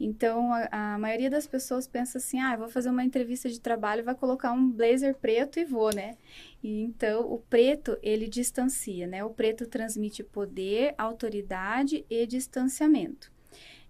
Então, 0.00 0.50
a, 0.54 0.94
a, 0.94 0.98
maioria 0.98 1.28
das 1.28 1.46
pessoas 1.46 1.86
pensa 1.86 2.16
assim, 2.16 2.40
ah, 2.40 2.56
vou 2.56 2.70
fazer 2.70 2.88
uma 2.88 3.04
entrevista 3.04 3.50
de 3.50 3.60
trabalho, 3.60 4.02
vai 4.02 4.14
colocar 4.14 4.50
um 4.50 4.70
blazer 4.70 5.14
preto 5.14 5.60
e 5.60 5.64
vou, 5.64 5.94
né? 5.94 6.16
E, 6.62 6.80
então, 6.80 7.30
o 7.30 7.38
preto, 7.38 7.98
ele 8.02 8.26
distancia, 8.26 9.06
né? 9.06 9.22
O 9.22 9.28
preto 9.28 9.66
transmite 9.66 10.24
poder, 10.24 10.94
autoridade 10.96 12.06
e 12.08 12.26
distanciamento. 12.26 13.30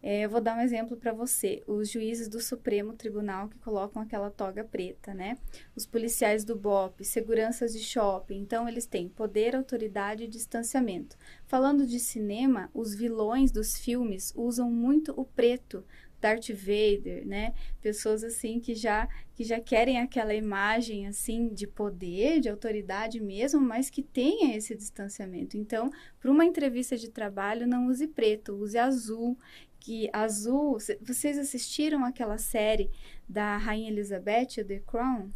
É, 0.03 0.25
eu 0.25 0.31
vou 0.31 0.41
dar 0.41 0.57
um 0.57 0.61
exemplo 0.61 0.97
para 0.97 1.13
você. 1.13 1.63
Os 1.67 1.91
juízes 1.91 2.29
do 2.29 2.41
Supremo 2.41 2.95
Tribunal 2.95 3.49
que 3.49 3.59
colocam 3.59 4.01
aquela 4.01 4.31
toga 4.31 4.65
preta, 4.65 5.13
né? 5.13 5.37
Os 5.77 5.85
policiais 5.85 6.45
do 6.45 6.57
BOP, 6.57 7.05
seguranças 7.05 7.73
de 7.73 7.81
shopping. 7.81 8.39
Então, 8.39 8.69
eles 8.69 8.87
têm 8.87 9.09
poder, 9.09 9.55
autoridade 9.55 10.25
e 10.25 10.29
distanciamento. 10.29 11.17
Falando 11.47 11.87
de 11.87 12.01
cinema, 12.01 12.71
os 12.73 12.95
vilões 12.95 13.53
dos 13.53 13.77
filmes 13.77 14.33
usam 14.35 14.71
muito 14.71 15.13
o 15.19 15.25
preto. 15.25 15.85
Darth 16.21 16.51
Vader, 16.51 17.27
né? 17.27 17.55
Pessoas 17.81 18.23
assim 18.23 18.61
que 18.61 18.75
já 18.75 19.09
que 19.35 19.43
já 19.43 19.59
querem 19.59 19.99
aquela 19.99 20.35
imagem 20.35 21.07
assim 21.07 21.49
de 21.49 21.67
poder, 21.67 22.41
de 22.41 22.51
autoridade 22.51 23.19
mesmo, 23.21 23.59
mas 23.59 23.89
que 23.89 24.03
tenha 24.03 24.55
esse 24.55 24.75
distanciamento. 24.75 25.57
Então, 25.57 25.91
para 26.21 26.31
uma 26.31 26.45
entrevista 26.45 26.95
de 26.95 27.09
trabalho, 27.09 27.67
não 27.67 27.87
use 27.87 28.07
preto, 28.07 28.55
use 28.55 28.77
azul, 28.77 29.39
que 29.81 30.11
azul. 30.13 30.77
Vocês 31.01 31.39
assistiram 31.39 32.05
aquela 32.05 32.39
série 32.39 32.91
da 33.29 33.57
Rainha 33.57 33.91
Elizabeth, 33.91 34.63
The 34.65 34.81
Crown? 34.87 35.31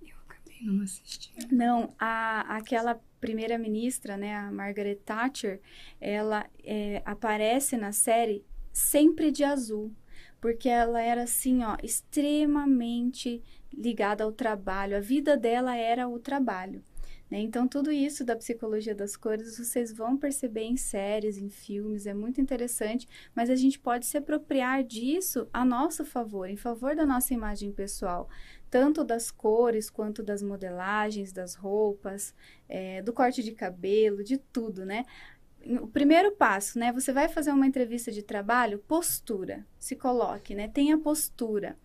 Eu 0.00 0.16
acabei 0.26 0.62
não 0.62 0.82
assistindo. 0.82 1.52
Não, 1.52 1.94
a, 1.98 2.56
aquela 2.56 3.00
primeira-ministra, 3.20 4.16
né, 4.16 4.34
a 4.34 4.50
Margaret 4.50 4.96
Thatcher, 5.04 5.60
ela 6.00 6.48
é, 6.64 7.02
aparece 7.04 7.76
na 7.76 7.92
série 7.92 8.44
sempre 8.72 9.30
de 9.30 9.44
azul, 9.44 9.92
porque 10.40 10.68
ela 10.68 11.02
era 11.02 11.24
assim, 11.24 11.62
ó, 11.62 11.76
extremamente 11.82 13.42
ligada 13.72 14.24
ao 14.24 14.32
trabalho. 14.32 14.96
A 14.96 15.00
vida 15.00 15.36
dela 15.36 15.76
era 15.76 16.08
o 16.08 16.18
trabalho. 16.18 16.82
Né? 17.30 17.38
Então, 17.38 17.68
tudo 17.68 17.92
isso 17.92 18.24
da 18.24 18.34
psicologia 18.34 18.94
das 18.94 19.16
cores 19.16 19.56
vocês 19.56 19.92
vão 19.92 20.16
perceber 20.16 20.62
em 20.62 20.76
séries, 20.76 21.38
em 21.38 21.48
filmes, 21.48 22.06
é 22.06 22.12
muito 22.12 22.40
interessante, 22.40 23.08
mas 23.34 23.48
a 23.48 23.56
gente 23.56 23.78
pode 23.78 24.06
se 24.06 24.18
apropriar 24.18 24.82
disso 24.82 25.48
a 25.52 25.64
nosso 25.64 26.04
favor, 26.04 26.48
em 26.48 26.56
favor 26.56 26.96
da 26.96 27.06
nossa 27.06 27.32
imagem 27.32 27.70
pessoal, 27.70 28.28
tanto 28.68 29.04
das 29.04 29.30
cores 29.30 29.88
quanto 29.88 30.22
das 30.22 30.42
modelagens, 30.42 31.32
das 31.32 31.54
roupas, 31.54 32.34
é, 32.68 33.00
do 33.02 33.12
corte 33.12 33.42
de 33.42 33.52
cabelo, 33.52 34.24
de 34.24 34.36
tudo, 34.36 34.84
né? 34.84 35.04
o 35.78 35.86
primeiro 35.86 36.32
passo, 36.32 36.78
né? 36.78 36.90
Você 36.92 37.12
vai 37.12 37.28
fazer 37.28 37.52
uma 37.52 37.66
entrevista 37.66 38.10
de 38.10 38.22
trabalho, 38.22 38.78
postura. 38.78 39.66
Se 39.78 39.94
coloque, 39.94 40.54
né? 40.54 40.68
Tenha 40.68 40.96
postura. 40.96 41.76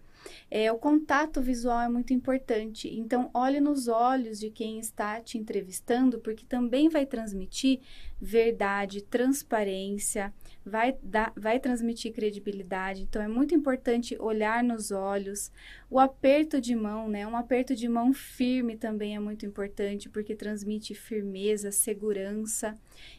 É, 0.49 0.71
o 0.71 0.77
contato 0.77 1.41
visual 1.41 1.81
é 1.81 1.89
muito 1.89 2.13
importante. 2.13 2.87
Então, 2.93 3.29
olhe 3.33 3.59
nos 3.59 3.87
olhos 3.87 4.39
de 4.39 4.49
quem 4.49 4.79
está 4.79 5.21
te 5.21 5.37
entrevistando, 5.37 6.19
porque 6.19 6.45
também 6.45 6.89
vai 6.89 7.05
transmitir 7.05 7.79
verdade, 8.19 9.01
transparência, 9.01 10.33
vai, 10.65 10.97
dar, 11.03 11.33
vai 11.35 11.59
transmitir 11.59 12.13
credibilidade. 12.13 13.03
Então, 13.03 13.21
é 13.21 13.27
muito 13.27 13.53
importante 13.53 14.17
olhar 14.19 14.63
nos 14.63 14.91
olhos. 14.91 15.51
O 15.89 15.99
aperto 15.99 16.59
de 16.61 16.75
mão, 16.75 17.07
né? 17.07 17.27
Um 17.27 17.35
aperto 17.35 17.75
de 17.75 17.87
mão 17.87 18.13
firme 18.13 18.77
também 18.77 19.15
é 19.15 19.19
muito 19.19 19.45
importante, 19.45 20.09
porque 20.09 20.35
transmite 20.35 20.93
firmeza, 20.95 21.71
segurança. 21.71 22.77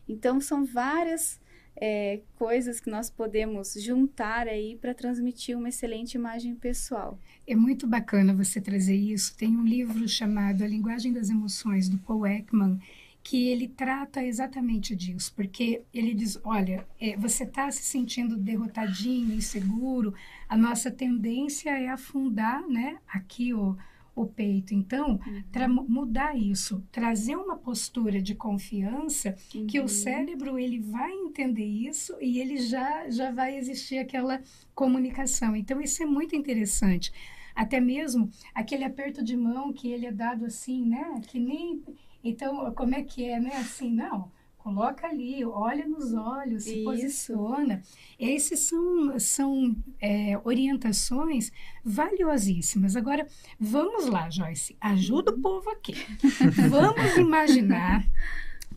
Então, 0.08 0.40
são 0.40 0.64
várias 0.64 1.40
é, 1.76 2.20
coisas 2.36 2.80
que 2.80 2.90
nós 2.90 3.10
podemos 3.10 3.74
juntar 3.74 4.48
aí 4.48 4.76
para 4.76 4.94
transmitir 4.94 5.56
uma 5.56 5.68
excelente 5.68 6.14
imagem 6.14 6.54
pessoal. 6.54 7.18
É 7.46 7.54
muito 7.54 7.86
bacana 7.86 8.34
você 8.34 8.60
trazer 8.60 8.96
isso. 8.96 9.36
Tem 9.36 9.56
um 9.56 9.64
livro 9.64 10.08
chamado 10.08 10.64
A 10.64 10.66
Linguagem 10.66 11.12
das 11.12 11.30
Emoções, 11.30 11.88
do 11.88 11.98
Paul 11.98 12.26
Ekman, 12.26 12.80
que 13.22 13.48
ele 13.48 13.66
trata 13.66 14.22
exatamente 14.22 14.94
disso, 14.94 15.32
porque 15.34 15.82
ele 15.92 16.14
diz, 16.14 16.38
olha, 16.44 16.86
é, 17.00 17.16
você 17.16 17.42
está 17.42 17.68
se 17.72 17.82
sentindo 17.82 18.36
derrotadinho, 18.36 19.34
inseguro, 19.34 20.14
a 20.48 20.56
nossa 20.56 20.92
tendência 20.92 21.70
é 21.70 21.88
afundar, 21.88 22.64
né, 22.68 22.98
aqui 23.08 23.52
o, 23.52 23.76
o 24.16 24.26
peito. 24.26 24.74
Então, 24.74 25.20
uhum. 25.24 25.42
para 25.52 25.68
mudar 25.68 26.34
isso, 26.34 26.82
trazer 26.90 27.36
uma 27.36 27.56
postura 27.56 28.20
de 28.20 28.34
confiança, 28.34 29.36
uhum. 29.54 29.66
que 29.66 29.78
o 29.78 29.82
uhum. 29.82 29.88
cérebro 29.88 30.58
ele 30.58 30.80
vai 30.80 31.12
entender 31.12 31.66
isso 31.66 32.16
e 32.20 32.40
ele 32.40 32.56
já 32.56 33.08
já 33.10 33.30
vai 33.30 33.56
existir 33.56 33.98
aquela 33.98 34.42
comunicação. 34.74 35.54
Então, 35.54 35.80
isso 35.80 36.02
é 36.02 36.06
muito 36.06 36.34
interessante. 36.34 37.12
Até 37.54 37.78
mesmo 37.78 38.30
aquele 38.54 38.84
aperto 38.84 39.22
de 39.22 39.36
mão 39.36 39.72
que 39.72 39.90
ele 39.92 40.06
é 40.06 40.12
dado 40.12 40.46
assim, 40.46 40.84
né, 40.84 41.20
que 41.28 41.38
nem 41.38 41.82
então, 42.24 42.72
como 42.74 42.94
é 42.94 43.04
que 43.04 43.24
é, 43.24 43.38
né? 43.38 43.56
Assim, 43.56 43.88
não, 43.88 44.32
coloca 44.66 45.06
ali, 45.06 45.44
olha 45.44 45.86
nos 45.86 46.12
olhos, 46.12 46.64
se 46.64 46.74
Isso. 46.74 46.84
posiciona. 46.84 47.82
Esses 48.18 48.58
são, 48.58 49.16
são 49.16 49.76
é, 50.00 50.36
orientações 50.42 51.52
valiosíssimas. 51.84 52.96
Agora, 52.96 53.28
vamos 53.60 54.06
lá, 54.06 54.28
Joyce, 54.28 54.76
ajuda 54.80 55.30
o 55.30 55.40
povo 55.40 55.70
aqui. 55.70 55.94
vamos 56.68 57.16
imaginar 57.16 58.04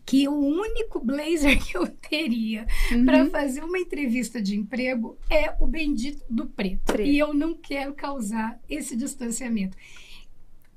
que 0.06 0.28
o 0.28 0.38
único 0.38 1.00
blazer 1.00 1.58
que 1.60 1.76
eu 1.76 1.88
teria 1.88 2.68
uhum. 2.92 3.04
para 3.04 3.26
fazer 3.26 3.64
uma 3.64 3.78
entrevista 3.78 4.40
de 4.40 4.56
emprego 4.56 5.18
é 5.28 5.56
o 5.58 5.66
bendito 5.66 6.24
do 6.30 6.46
preto. 6.46 6.84
preto. 6.84 7.02
E 7.02 7.18
eu 7.18 7.34
não 7.34 7.52
quero 7.52 7.94
causar 7.94 8.60
esse 8.68 8.94
distanciamento. 8.94 9.76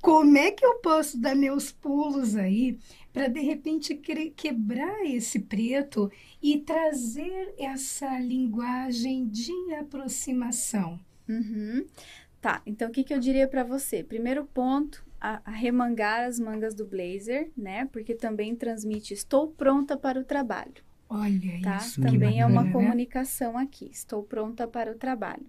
Como 0.00 0.36
é 0.36 0.50
que 0.50 0.66
eu 0.66 0.80
posso 0.80 1.18
dar 1.18 1.36
meus 1.36 1.70
pulos 1.70 2.34
aí 2.34 2.76
para 3.14 3.28
de 3.28 3.40
repente 3.40 3.94
quebrar 4.36 5.06
esse 5.06 5.38
preto 5.38 6.10
e 6.42 6.58
trazer 6.58 7.54
essa 7.56 8.18
linguagem 8.18 9.28
de 9.28 9.52
aproximação? 9.74 10.98
Uhum. 11.28 11.86
Tá, 12.40 12.60
então 12.66 12.88
o 12.88 12.90
que, 12.90 13.04
que 13.04 13.14
eu 13.14 13.20
diria 13.20 13.46
para 13.46 13.62
você? 13.62 14.02
Primeiro 14.02 14.44
ponto, 14.44 15.06
arremangar 15.20 16.26
as 16.26 16.40
mangas 16.40 16.74
do 16.74 16.84
blazer, 16.84 17.50
né? 17.56 17.86
Porque 17.86 18.16
também 18.16 18.56
transmite 18.56 19.14
estou 19.14 19.46
pronta 19.46 19.96
para 19.96 20.20
o 20.20 20.24
trabalho. 20.24 20.74
Olha 21.08 21.60
tá? 21.62 21.76
isso. 21.76 22.02
Também 22.02 22.40
é 22.40 22.46
uma 22.46 22.64
né? 22.64 22.72
comunicação 22.72 23.56
aqui. 23.56 23.88
Estou 23.92 24.24
pronta 24.24 24.66
para 24.66 24.90
o 24.90 24.96
trabalho. 24.96 25.46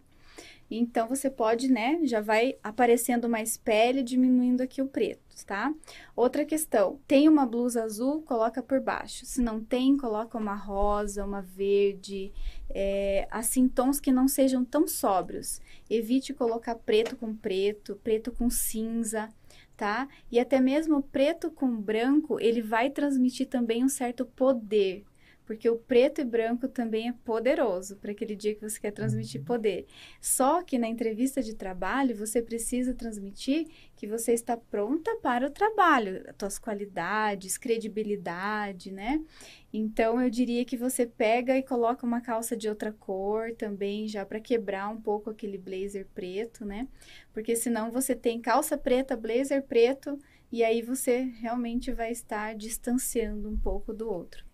Então, 0.69 1.07
você 1.07 1.29
pode, 1.29 1.71
né, 1.71 1.99
já 2.03 2.21
vai 2.21 2.57
aparecendo 2.63 3.29
mais 3.29 3.55
pele, 3.55 4.01
diminuindo 4.01 4.61
aqui 4.61 4.81
o 4.81 4.87
preto, 4.87 5.21
tá? 5.45 5.73
Outra 6.15 6.43
questão, 6.43 6.99
tem 7.07 7.29
uma 7.29 7.45
blusa 7.45 7.83
azul, 7.83 8.21
coloca 8.23 8.63
por 8.63 8.79
baixo. 8.79 9.25
Se 9.25 9.41
não 9.41 9.63
tem, 9.63 9.95
coloca 9.95 10.37
uma 10.37 10.55
rosa, 10.55 11.23
uma 11.23 11.41
verde, 11.41 12.31
é, 12.69 13.27
assim, 13.29 13.67
tons 13.67 13.99
que 13.99 14.11
não 14.11 14.27
sejam 14.27 14.65
tão 14.65 14.87
sóbrios. 14.87 15.61
Evite 15.89 16.33
colocar 16.33 16.75
preto 16.75 17.15
com 17.15 17.35
preto, 17.35 17.99
preto 18.03 18.31
com 18.31 18.49
cinza, 18.49 19.29
tá? 19.77 20.07
E 20.31 20.39
até 20.39 20.59
mesmo 20.59 21.01
preto 21.03 21.51
com 21.51 21.69
branco, 21.75 22.39
ele 22.39 22.61
vai 22.61 22.89
transmitir 22.89 23.47
também 23.47 23.83
um 23.83 23.89
certo 23.89 24.25
poder, 24.25 25.05
porque 25.45 25.69
o 25.69 25.77
preto 25.77 26.21
e 26.21 26.25
branco 26.25 26.67
também 26.67 27.09
é 27.09 27.13
poderoso 27.23 27.95
para 27.97 28.11
aquele 28.11 28.35
dia 28.35 28.55
que 28.55 28.61
você 28.61 28.79
quer 28.79 28.91
transmitir 28.91 29.41
uhum. 29.41 29.45
poder. 29.45 29.85
Só 30.19 30.63
que 30.63 30.77
na 30.77 30.87
entrevista 30.87 31.41
de 31.41 31.53
trabalho, 31.53 32.15
você 32.15 32.41
precisa 32.41 32.93
transmitir 32.93 33.67
que 33.95 34.07
você 34.07 34.33
está 34.33 34.57
pronta 34.57 35.15
para 35.21 35.47
o 35.47 35.49
trabalho, 35.49 36.23
as 36.27 36.35
suas 36.39 36.59
qualidades, 36.59 37.57
credibilidade, 37.57 38.91
né? 38.91 39.23
Então 39.71 40.21
eu 40.21 40.29
diria 40.29 40.65
que 40.65 40.77
você 40.77 41.05
pega 41.05 41.57
e 41.57 41.63
coloca 41.63 42.05
uma 42.05 42.21
calça 42.21 42.55
de 42.55 42.67
outra 42.67 42.91
cor 42.91 43.53
também, 43.55 44.07
já 44.07 44.25
para 44.25 44.39
quebrar 44.39 44.89
um 44.89 44.99
pouco 44.99 45.29
aquele 45.29 45.57
blazer 45.57 46.07
preto, 46.13 46.65
né? 46.65 46.87
Porque 47.33 47.55
senão 47.55 47.91
você 47.91 48.15
tem 48.15 48.41
calça 48.41 48.77
preta, 48.77 49.15
blazer 49.15 49.63
preto, 49.63 50.17
e 50.51 50.63
aí 50.63 50.81
você 50.81 51.21
realmente 51.41 51.91
vai 51.91 52.11
estar 52.11 52.55
distanciando 52.55 53.49
um 53.49 53.57
pouco 53.57 53.93
do 53.93 54.09
outro. 54.09 54.45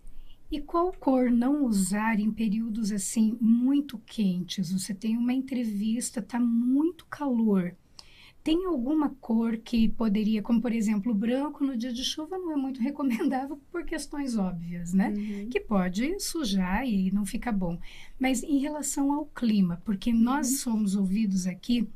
E 0.52 0.60
qual 0.60 0.92
cor 0.92 1.30
não 1.30 1.64
usar 1.64 2.20
em 2.20 2.30
períodos 2.30 2.92
assim 2.92 3.38
muito 3.40 3.96
quentes? 4.04 4.70
Você 4.70 4.92
tem 4.92 5.16
uma 5.16 5.32
entrevista, 5.32 6.20
tá 6.20 6.38
muito 6.38 7.06
calor. 7.06 7.74
Tem 8.44 8.66
alguma 8.66 9.08
cor 9.08 9.56
que 9.56 9.88
poderia, 9.88 10.42
como 10.42 10.60
por 10.60 10.70
exemplo, 10.70 11.10
o 11.10 11.14
branco 11.14 11.64
no 11.64 11.74
dia 11.74 11.90
de 11.90 12.04
chuva 12.04 12.36
não 12.36 12.52
é 12.52 12.56
muito 12.56 12.82
recomendável 12.84 13.58
por 13.70 13.82
questões 13.86 14.36
óbvias, 14.36 14.92
né? 14.92 15.14
Uhum. 15.16 15.48
Que 15.48 15.58
pode 15.58 16.20
sujar 16.20 16.86
e 16.86 17.10
não 17.10 17.24
fica 17.24 17.50
bom. 17.50 17.78
Mas 18.20 18.42
em 18.42 18.58
relação 18.58 19.10
ao 19.10 19.24
clima, 19.24 19.80
porque 19.86 20.12
nós 20.12 20.50
uhum. 20.50 20.56
somos 20.58 20.94
ouvidos 20.94 21.46
aqui 21.46 21.88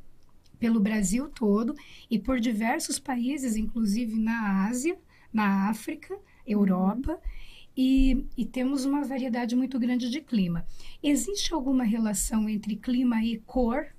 pelo 0.59 0.81
Brasil 0.81 1.29
todo 1.29 1.75
e 2.11 2.19
por 2.19 2.41
diversos 2.41 2.99
países, 2.99 3.55
inclusive 3.55 4.19
na 4.19 4.67
Ásia, 4.67 4.99
na 5.31 5.69
África, 5.69 6.19
Europa. 6.47 7.13
Uhum 7.13 7.36
e, 7.77 8.27
e, 8.37 8.47
temos 8.47 8.87
uma 8.87 9.05
variedade 9.05 9.55
muito 9.55 9.79
grande 9.79 10.09
de 10.09 10.23
clima. 10.23 10.65
Existe 11.03 11.53
alguma 11.53 11.85
relação 11.85 12.49
entre 12.49 12.75
clima 12.75 13.23
e 13.23 13.39
cor? 13.41 13.95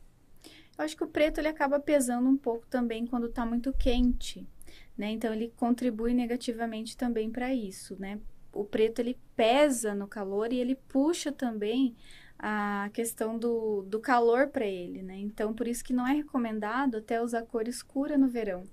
Eu 0.78 0.84
acho 0.84 0.98
que 0.98 1.04
o 1.04 1.08
preto 1.08 1.40
ele 1.40 1.48
acaba 1.48 1.80
pesando 1.80 2.28
um 2.28 2.38
pouco 2.38 2.66
também 2.68 3.06
quando 3.06 3.28
está 3.28 3.46
muito 3.46 3.72
quente, 3.74 4.48
né? 4.98 5.12
Então 5.12 5.32
ele 5.32 5.54
contribui 5.56 6.13
negativamente 6.13 6.98
também 6.98 7.30
para 7.30 7.54
isso, 7.54 7.96
né? 8.00 8.20
O 8.52 8.63
preto 8.63 9.00
ele 9.00 9.18
pesa 9.36 9.94
no 9.94 10.08
calor 10.08 10.52
e 10.52 10.58
ele 10.58 10.76
puxa 10.76 11.32
também 11.32 11.96
a 12.40 12.90
questão 12.94 13.38
do, 13.38 13.84
do 13.84 14.00
calor 14.00 14.48
para 14.48 14.66
ele, 14.66 15.04
né? 15.04 15.18
Então 15.20 15.54
por 15.54 15.68
isso 15.68 15.84
que 15.84 15.94
não 15.94 16.08
é 16.08 16.13
recomendado 16.13 16.98
até 16.98 17.22
usar 17.22 17.44
cor 17.44 17.68
escura 17.68 18.18
no 18.18 18.28
verão. 18.28 18.63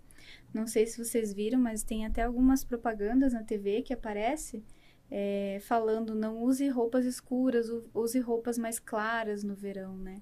Não 0.52 0.66
sei 0.66 0.86
se 0.86 1.02
vocês 1.02 1.32
viram, 1.34 1.60
mas 1.60 1.82
tem 1.82 2.06
até 2.06 2.22
algumas 2.22 2.64
propagandas 2.64 3.32
na 3.32 3.42
TV 3.42 3.82
que 3.82 3.92
aparece 3.92 4.62
é, 5.10 5.58
falando 5.62 6.14
não 6.14 6.42
use 6.42 6.68
roupas 6.68 7.04
escuras, 7.04 7.68
use 7.92 8.18
roupas 8.20 8.58
mais 8.58 8.78
claras 8.78 9.44
no 9.44 9.54
verão, 9.54 9.96
né? 9.96 10.20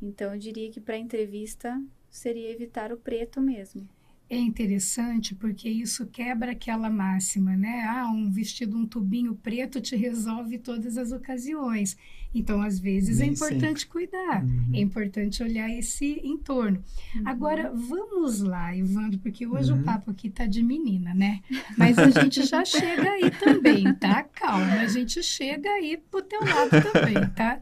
Então 0.00 0.32
eu 0.32 0.38
diria 0.38 0.70
que 0.70 0.80
para 0.80 0.96
entrevista 0.96 1.80
seria 2.10 2.50
evitar 2.50 2.92
o 2.92 2.96
preto 2.96 3.40
mesmo. 3.40 3.88
É 4.28 4.36
interessante 4.36 5.34
porque 5.34 5.68
isso 5.68 6.06
quebra 6.06 6.52
aquela 6.52 6.88
máxima, 6.88 7.56
né? 7.56 7.84
Ah, 7.86 8.10
um 8.10 8.30
vestido, 8.30 8.76
um 8.76 8.86
tubinho 8.86 9.34
preto 9.34 9.80
te 9.80 9.94
resolve 9.96 10.58
todas 10.58 10.96
as 10.96 11.12
ocasiões. 11.12 11.96
Então, 12.34 12.60
às 12.60 12.80
vezes, 12.80 13.20
é 13.20 13.26
importante 13.26 13.82
sempre. 13.82 13.92
cuidar, 13.92 14.42
uhum. 14.42 14.70
é 14.72 14.80
importante 14.80 15.42
olhar 15.42 15.70
esse 15.70 16.20
entorno. 16.24 16.82
Uhum. 17.14 17.22
Agora, 17.26 17.70
vamos 17.72 18.40
lá, 18.40 18.74
Ivandro, 18.74 19.20
porque 19.20 19.46
hoje 19.46 19.72
uhum. 19.72 19.80
o 19.80 19.84
papo 19.84 20.10
aqui 20.10 20.28
tá 20.28 20.44
de 20.44 20.62
menina, 20.62 21.14
né? 21.14 21.40
Mas 21.78 21.96
a 21.96 22.10
gente 22.10 22.42
já 22.44 22.64
chega 22.66 23.08
aí 23.08 23.30
também, 23.30 23.94
tá? 23.94 24.24
Calma, 24.24 24.80
a 24.80 24.86
gente 24.88 25.22
chega 25.22 25.68
aí 25.68 25.96
pro 26.10 26.22
teu 26.22 26.40
lado 26.40 26.70
também, 26.92 27.28
tá? 27.36 27.60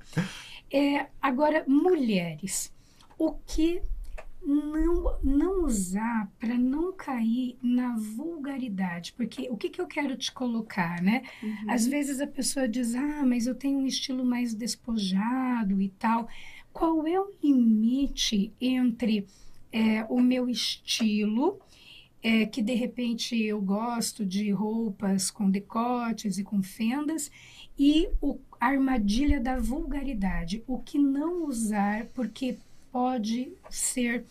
É, 0.72 1.06
agora, 1.20 1.64
mulheres, 1.68 2.72
o 3.18 3.32
que 3.32 3.82
não, 4.44 5.18
não 5.22 5.64
usar 5.64 6.30
para 6.38 6.58
não 6.58 6.92
cair 6.92 7.56
na 7.62 7.96
vulgaridade, 7.96 9.12
porque 9.12 9.48
o 9.50 9.56
que, 9.56 9.70
que 9.70 9.80
eu 9.80 9.86
quero 9.86 10.16
te 10.16 10.32
colocar, 10.32 11.00
né? 11.00 11.22
Uhum. 11.42 11.70
Às 11.70 11.86
vezes 11.86 12.20
a 12.20 12.26
pessoa 12.26 12.68
diz, 12.68 12.94
ah, 12.94 13.24
mas 13.24 13.46
eu 13.46 13.54
tenho 13.54 13.78
um 13.78 13.86
estilo 13.86 14.24
mais 14.24 14.54
despojado 14.54 15.80
e 15.80 15.88
tal. 15.90 16.28
Qual 16.72 17.06
é 17.06 17.20
o 17.20 17.32
limite 17.42 18.52
entre 18.60 19.26
é, 19.72 20.04
o 20.08 20.20
meu 20.20 20.48
estilo, 20.48 21.60
é, 22.22 22.46
que 22.46 22.62
de 22.62 22.74
repente 22.74 23.40
eu 23.40 23.60
gosto 23.60 24.24
de 24.24 24.50
roupas 24.50 25.30
com 25.30 25.50
decotes 25.50 26.38
e 26.38 26.44
com 26.44 26.62
fendas, 26.62 27.30
e 27.78 28.08
o, 28.20 28.38
a 28.60 28.66
armadilha 28.66 29.40
da 29.40 29.58
vulgaridade, 29.58 30.62
o 30.66 30.78
que 30.78 30.98
não 30.98 31.46
usar, 31.46 32.06
porque 32.14 32.58
pode 32.92 33.52
ser 33.70 34.24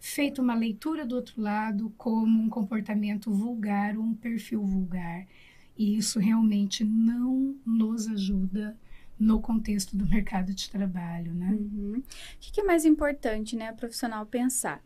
feita 0.00 0.40
uma 0.40 0.54
leitura 0.54 1.04
do 1.04 1.16
outro 1.16 1.40
lado 1.40 1.92
como 1.98 2.42
um 2.42 2.48
comportamento 2.48 3.30
vulgar, 3.30 3.98
um 3.98 4.14
perfil 4.14 4.64
vulgar. 4.64 5.26
E 5.76 5.96
isso 5.96 6.18
realmente 6.18 6.84
não 6.84 7.54
nos 7.66 8.08
ajuda 8.08 8.76
no 9.18 9.40
contexto 9.40 9.96
do 9.96 10.06
mercado 10.06 10.54
de 10.54 10.70
trabalho, 10.70 11.32
né? 11.34 11.50
Uhum. 11.50 11.98
O 11.98 12.02
que, 12.40 12.60
é 12.60 12.64
mais 12.64 12.84
importante, 12.84 13.56
né, 13.56 13.68
a 13.68 13.72
profissional 13.72 14.24
pensar? 14.24 14.82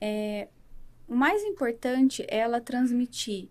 É, 0.00 0.48
o 1.08 1.14
mais 1.14 1.42
importante 1.42 2.22
é 2.28 2.38
ela 2.38 2.60
transmitir 2.60 3.48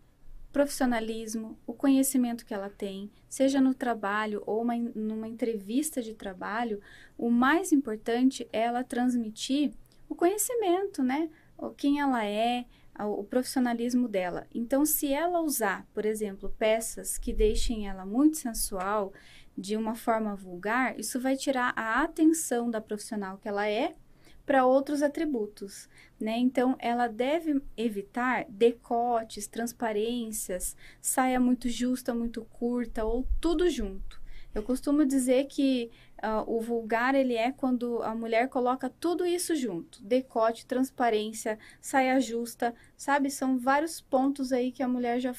profissionalismo, 0.53 1.57
o 1.65 1.73
conhecimento 1.73 2.45
que 2.45 2.53
ela 2.53 2.69
tem, 2.69 3.11
seja 3.27 3.59
no 3.59 3.73
trabalho 3.73 4.43
ou 4.45 4.61
uma, 4.61 4.77
numa 4.77 5.27
entrevista 5.27 6.01
de 6.01 6.13
trabalho, 6.13 6.79
o 7.17 7.29
mais 7.31 7.73
importante 7.73 8.47
é 8.53 8.61
ela 8.61 8.83
transmitir 8.83 9.73
o 10.07 10.13
conhecimento, 10.13 11.01
né? 11.01 11.29
O 11.57 11.71
quem 11.71 11.99
ela 11.99 12.23
é, 12.23 12.65
o 12.99 13.23
profissionalismo 13.23 14.07
dela. 14.07 14.45
Então, 14.53 14.85
se 14.85 15.11
ela 15.11 15.41
usar, 15.41 15.87
por 15.91 16.05
exemplo, 16.05 16.53
peças 16.57 17.17
que 17.17 17.33
deixem 17.33 17.87
ela 17.87 18.05
muito 18.05 18.37
sensual, 18.37 19.11
de 19.57 19.75
uma 19.75 19.95
forma 19.95 20.35
vulgar, 20.35 20.99
isso 20.99 21.19
vai 21.19 21.35
tirar 21.35 21.73
a 21.75 22.03
atenção 22.03 22.69
da 22.69 22.79
profissional 22.79 23.37
que 23.37 23.47
ela 23.47 23.67
é 23.67 23.95
para 24.45 24.65
outros 24.65 25.01
atributos, 25.01 25.87
né? 26.19 26.37
Então, 26.37 26.75
ela 26.79 27.07
deve 27.07 27.61
evitar 27.77 28.45
decotes, 28.49 29.47
transparências, 29.47 30.75
saia 31.01 31.39
muito 31.39 31.69
justa, 31.69 32.13
muito 32.13 32.43
curta 32.45 33.05
ou 33.05 33.25
tudo 33.39 33.69
junto. 33.69 34.21
Eu 34.53 34.61
costumo 34.61 35.03
dizer 35.05 35.45
que 35.45 35.89
uh, 36.21 36.43
o 36.45 36.61
vulgar 36.61 37.15
ele 37.15 37.33
é 37.33 37.51
quando 37.51 38.03
a 38.03 38.13
mulher 38.13 38.49
coloca 38.49 38.87
tudo 38.87 39.25
isso 39.25 39.55
junto, 39.55 40.03
decote, 40.03 40.65
transparência, 40.65 41.57
saia 41.81 42.19
justa, 42.19 42.75
sabe? 42.95 43.31
São 43.31 43.57
vários 43.57 43.99
pontos 43.99 44.51
aí 44.51 44.71
que 44.71 44.83
a 44.83 44.87
mulher 44.87 45.19
já 45.19 45.33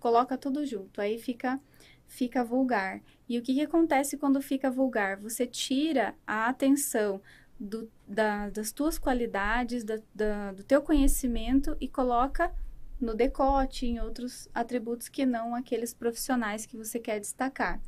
coloca 0.00 0.36
tudo 0.36 0.66
junto. 0.66 1.00
Aí 1.00 1.18
fica 1.18 1.60
fica 2.08 2.44
vulgar. 2.44 3.00
E 3.28 3.38
o 3.38 3.42
que, 3.42 3.54
que 3.54 3.62
acontece 3.62 4.16
quando 4.16 4.40
fica 4.40 4.70
vulgar? 4.70 5.16
Você 5.18 5.46
tira 5.46 6.14
a 6.26 6.48
atenção 6.48 7.20
do, 7.58 7.90
da, 8.06 8.50
das 8.50 8.70
tuas 8.72 8.98
qualidades, 8.98 9.82
da, 9.84 9.98
da, 10.14 10.52
do 10.52 10.62
teu 10.62 10.82
conhecimento 10.82 11.76
e 11.80 11.88
coloca 11.88 12.52
no 13.00 13.14
decote, 13.14 13.86
em 13.86 14.00
outros 14.00 14.48
atributos 14.54 15.08
que 15.08 15.26
não 15.26 15.54
aqueles 15.54 15.92
profissionais 15.92 16.64
que 16.64 16.76
você 16.76 16.98
quer 16.98 17.20
destacar. 17.20 17.80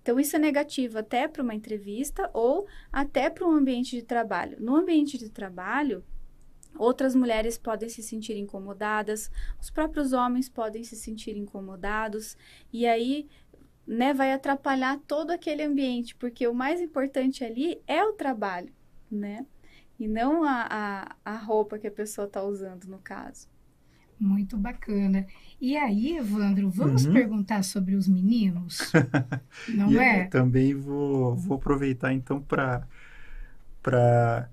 Então, 0.00 0.20
isso 0.20 0.36
é 0.36 0.38
negativo 0.38 0.98
até 0.98 1.26
para 1.26 1.42
uma 1.42 1.54
entrevista 1.54 2.30
ou 2.32 2.66
até 2.92 3.30
para 3.30 3.46
um 3.46 3.52
ambiente 3.52 3.96
de 3.96 4.02
trabalho. 4.02 4.56
No 4.60 4.76
ambiente 4.76 5.16
de 5.16 5.30
trabalho, 5.30 6.04
outras 6.78 7.14
mulheres 7.14 7.56
podem 7.56 7.88
se 7.88 8.02
sentir 8.02 8.36
incomodadas, 8.36 9.30
os 9.60 9.70
próprios 9.70 10.12
homens 10.12 10.48
podem 10.48 10.84
se 10.84 10.96
sentir 10.96 11.36
incomodados, 11.36 12.36
e 12.72 12.86
aí 12.86 13.28
né, 13.86 14.12
vai 14.12 14.32
atrapalhar 14.32 14.98
todo 15.06 15.30
aquele 15.30 15.62
ambiente, 15.62 16.14
porque 16.14 16.46
o 16.46 16.54
mais 16.54 16.80
importante 16.80 17.44
ali 17.44 17.82
é 17.86 18.04
o 18.04 18.12
trabalho 18.12 18.72
né? 19.14 19.46
E 19.98 20.08
não 20.08 20.44
a, 20.44 20.66
a, 20.70 21.16
a 21.24 21.36
roupa 21.36 21.78
que 21.78 21.86
a 21.86 21.90
pessoa 21.90 22.26
está 22.26 22.42
usando, 22.42 22.84
no 22.86 22.98
caso. 22.98 23.48
Muito 24.18 24.56
bacana. 24.56 25.26
E 25.60 25.76
aí, 25.76 26.16
Evandro, 26.16 26.70
vamos 26.70 27.04
uhum. 27.04 27.12
perguntar 27.12 27.62
sobre 27.62 27.94
os 27.94 28.08
meninos? 28.08 28.92
Não 29.68 30.00
é? 30.00 30.26
também 30.26 30.74
vou, 30.74 31.34
vou 31.34 31.56
aproveitar 31.56 32.12
então 32.12 32.40
para 32.40 32.86
para 33.82 34.48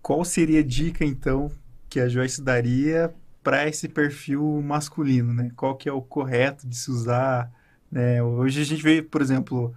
qual 0.00 0.24
seria 0.24 0.60
a 0.60 0.64
dica 0.64 1.04
então 1.04 1.50
que 1.88 1.98
a 1.98 2.08
Joyce 2.08 2.40
daria 2.40 3.12
para 3.42 3.66
esse 3.68 3.88
perfil 3.88 4.62
masculino, 4.62 5.34
né? 5.34 5.50
Qual 5.56 5.76
que 5.76 5.88
é 5.88 5.92
o 5.92 6.00
correto 6.00 6.68
de 6.68 6.76
se 6.76 6.88
usar, 6.88 7.52
né? 7.90 8.22
Hoje 8.22 8.60
a 8.60 8.64
gente 8.64 8.82
vê, 8.82 9.02
por 9.02 9.20
exemplo, 9.20 9.74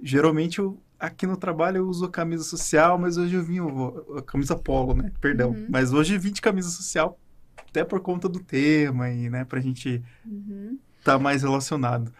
geralmente 0.00 0.60
o, 0.60 0.78
aqui 0.98 1.26
no 1.26 1.36
trabalho 1.36 1.78
eu 1.78 1.88
uso 1.88 2.08
camisa 2.08 2.44
social, 2.44 2.98
mas 2.98 3.16
hoje 3.16 3.34
eu 3.34 3.42
vim 3.42 3.58
camisa 4.26 4.56
polo, 4.56 4.94
né? 4.94 5.12
Perdão. 5.20 5.50
Uhum. 5.50 5.66
Mas 5.68 5.92
hoje 5.92 6.14
eu 6.14 6.20
vim 6.20 6.32
de 6.32 6.40
camisa 6.40 6.68
social 6.68 7.18
até 7.56 7.84
por 7.84 8.00
conta 8.00 8.28
do 8.28 8.40
tema 8.40 9.10
e, 9.10 9.28
né, 9.28 9.44
pra 9.44 9.60
gente 9.60 10.02
uhum. 10.24 10.78
tá 11.04 11.18
mais 11.18 11.42
relacionado. 11.42 12.12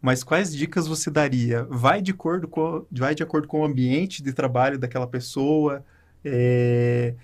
Mas 0.00 0.22
quais 0.22 0.54
dicas 0.54 0.86
você 0.86 1.10
daria? 1.10 1.64
Vai 1.64 2.02
de 2.02 2.10
acordo 2.10 2.46
com, 2.46 2.84
vai 2.90 3.14
de 3.14 3.22
acordo 3.22 3.48
com 3.48 3.60
o 3.60 3.64
ambiente 3.64 4.22
de 4.22 4.32
trabalho 4.32 4.78
daquela 4.78 5.06
pessoa. 5.06 5.84
É... 6.24 7.14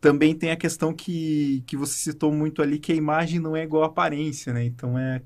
Também 0.00 0.34
tem 0.34 0.50
a 0.50 0.56
questão 0.56 0.92
que, 0.92 1.62
que 1.66 1.76
você 1.76 1.94
citou 1.94 2.32
muito 2.32 2.60
ali, 2.60 2.78
que 2.78 2.92
a 2.92 2.94
imagem 2.94 3.38
não 3.38 3.56
é 3.56 3.62
igual 3.62 3.84
à 3.84 3.86
aparência, 3.86 4.52
né? 4.52 4.64
Então 4.64 4.98
é 4.98 5.22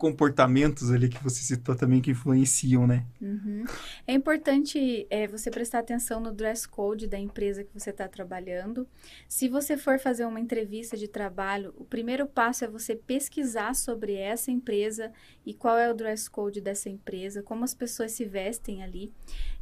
comportamentos 0.00 0.90
ali 0.90 1.10
que 1.10 1.22
você 1.22 1.42
citou 1.42 1.76
também 1.76 2.00
que 2.00 2.10
influenciam, 2.10 2.86
né? 2.86 3.04
Uhum. 3.20 3.64
É 4.06 4.14
importante 4.14 5.06
é, 5.10 5.26
você 5.26 5.50
prestar 5.50 5.80
atenção 5.80 6.20
no 6.20 6.32
dress 6.32 6.66
code 6.66 7.06
da 7.06 7.18
empresa 7.18 7.62
que 7.62 7.78
você 7.78 7.90
está 7.90 8.08
trabalhando. 8.08 8.88
Se 9.28 9.46
você 9.46 9.76
for 9.76 9.98
fazer 9.98 10.24
uma 10.24 10.40
entrevista 10.40 10.96
de 10.96 11.06
trabalho, 11.06 11.74
o 11.76 11.84
primeiro 11.84 12.26
passo 12.26 12.64
é 12.64 12.68
você 12.68 12.96
pesquisar 12.96 13.74
sobre 13.74 14.14
essa 14.14 14.50
empresa 14.50 15.12
e 15.44 15.52
qual 15.52 15.76
é 15.76 15.90
o 15.90 15.94
dress 15.94 16.30
code 16.30 16.62
dessa 16.62 16.88
empresa, 16.88 17.42
como 17.42 17.62
as 17.62 17.74
pessoas 17.74 18.12
se 18.12 18.24
vestem 18.24 18.82
ali. 18.82 19.12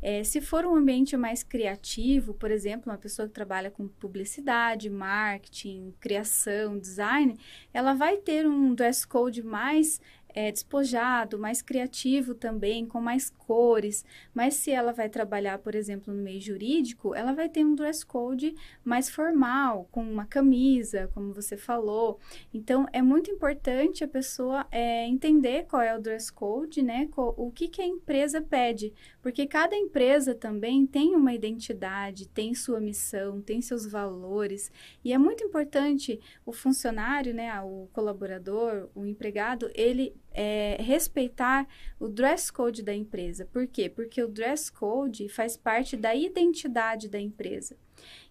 É, 0.00 0.22
se 0.22 0.40
for 0.40 0.64
um 0.64 0.76
ambiente 0.76 1.16
mais 1.16 1.42
criativo, 1.42 2.32
por 2.32 2.52
exemplo, 2.52 2.92
uma 2.92 2.98
pessoa 2.98 3.26
que 3.26 3.34
trabalha 3.34 3.72
com 3.72 3.88
publicidade, 3.88 4.88
marketing, 4.88 5.92
criação, 5.98 6.78
design, 6.78 7.36
ela 7.74 7.92
vai 7.92 8.18
ter 8.18 8.46
um 8.46 8.72
dress 8.72 9.04
code 9.04 9.42
mais 9.42 10.00
é, 10.38 10.52
despojado, 10.52 11.36
mais 11.36 11.60
criativo 11.60 12.32
também, 12.32 12.86
com 12.86 13.00
mais 13.00 13.28
cores. 13.28 14.04
Mas 14.32 14.54
se 14.54 14.70
ela 14.70 14.92
vai 14.92 15.08
trabalhar, 15.08 15.58
por 15.58 15.74
exemplo, 15.74 16.14
no 16.14 16.22
meio 16.22 16.40
jurídico, 16.40 17.12
ela 17.12 17.32
vai 17.32 17.48
ter 17.48 17.64
um 17.64 17.74
dress 17.74 18.06
code 18.06 18.54
mais 18.84 19.10
formal, 19.10 19.88
com 19.90 20.00
uma 20.00 20.26
camisa, 20.26 21.10
como 21.12 21.32
você 21.32 21.56
falou. 21.56 22.20
Então, 22.54 22.86
é 22.92 23.02
muito 23.02 23.32
importante 23.32 24.04
a 24.04 24.08
pessoa 24.08 24.64
é, 24.70 25.08
entender 25.08 25.66
qual 25.66 25.82
é 25.82 25.96
o 25.96 26.00
dress 26.00 26.32
code, 26.32 26.82
né? 26.82 27.08
o 27.16 27.50
que, 27.50 27.66
que 27.66 27.82
a 27.82 27.86
empresa 27.86 28.40
pede, 28.40 28.94
porque 29.20 29.44
cada 29.44 29.74
empresa 29.74 30.36
também 30.36 30.86
tem 30.86 31.16
uma 31.16 31.34
identidade, 31.34 32.28
tem 32.28 32.54
sua 32.54 32.80
missão, 32.80 33.40
tem 33.40 33.60
seus 33.60 33.90
valores, 33.90 34.70
e 35.04 35.12
é 35.12 35.18
muito 35.18 35.42
importante 35.42 36.20
o 36.46 36.52
funcionário, 36.52 37.34
né, 37.34 37.50
o 37.60 37.88
colaborador, 37.92 38.88
o 38.94 39.04
empregado, 39.04 39.68
ele 39.74 40.14
é, 40.32 40.76
respeitar 40.80 41.66
o 41.98 42.08
dress 42.08 42.52
code 42.52 42.82
da 42.82 42.94
empresa. 42.94 43.46
Por 43.46 43.66
quê? 43.66 43.88
Porque 43.88 44.22
o 44.22 44.28
dress 44.28 44.70
code 44.70 45.28
faz 45.28 45.56
parte 45.56 45.96
da 45.96 46.14
identidade 46.14 47.08
da 47.08 47.20
empresa. 47.20 47.76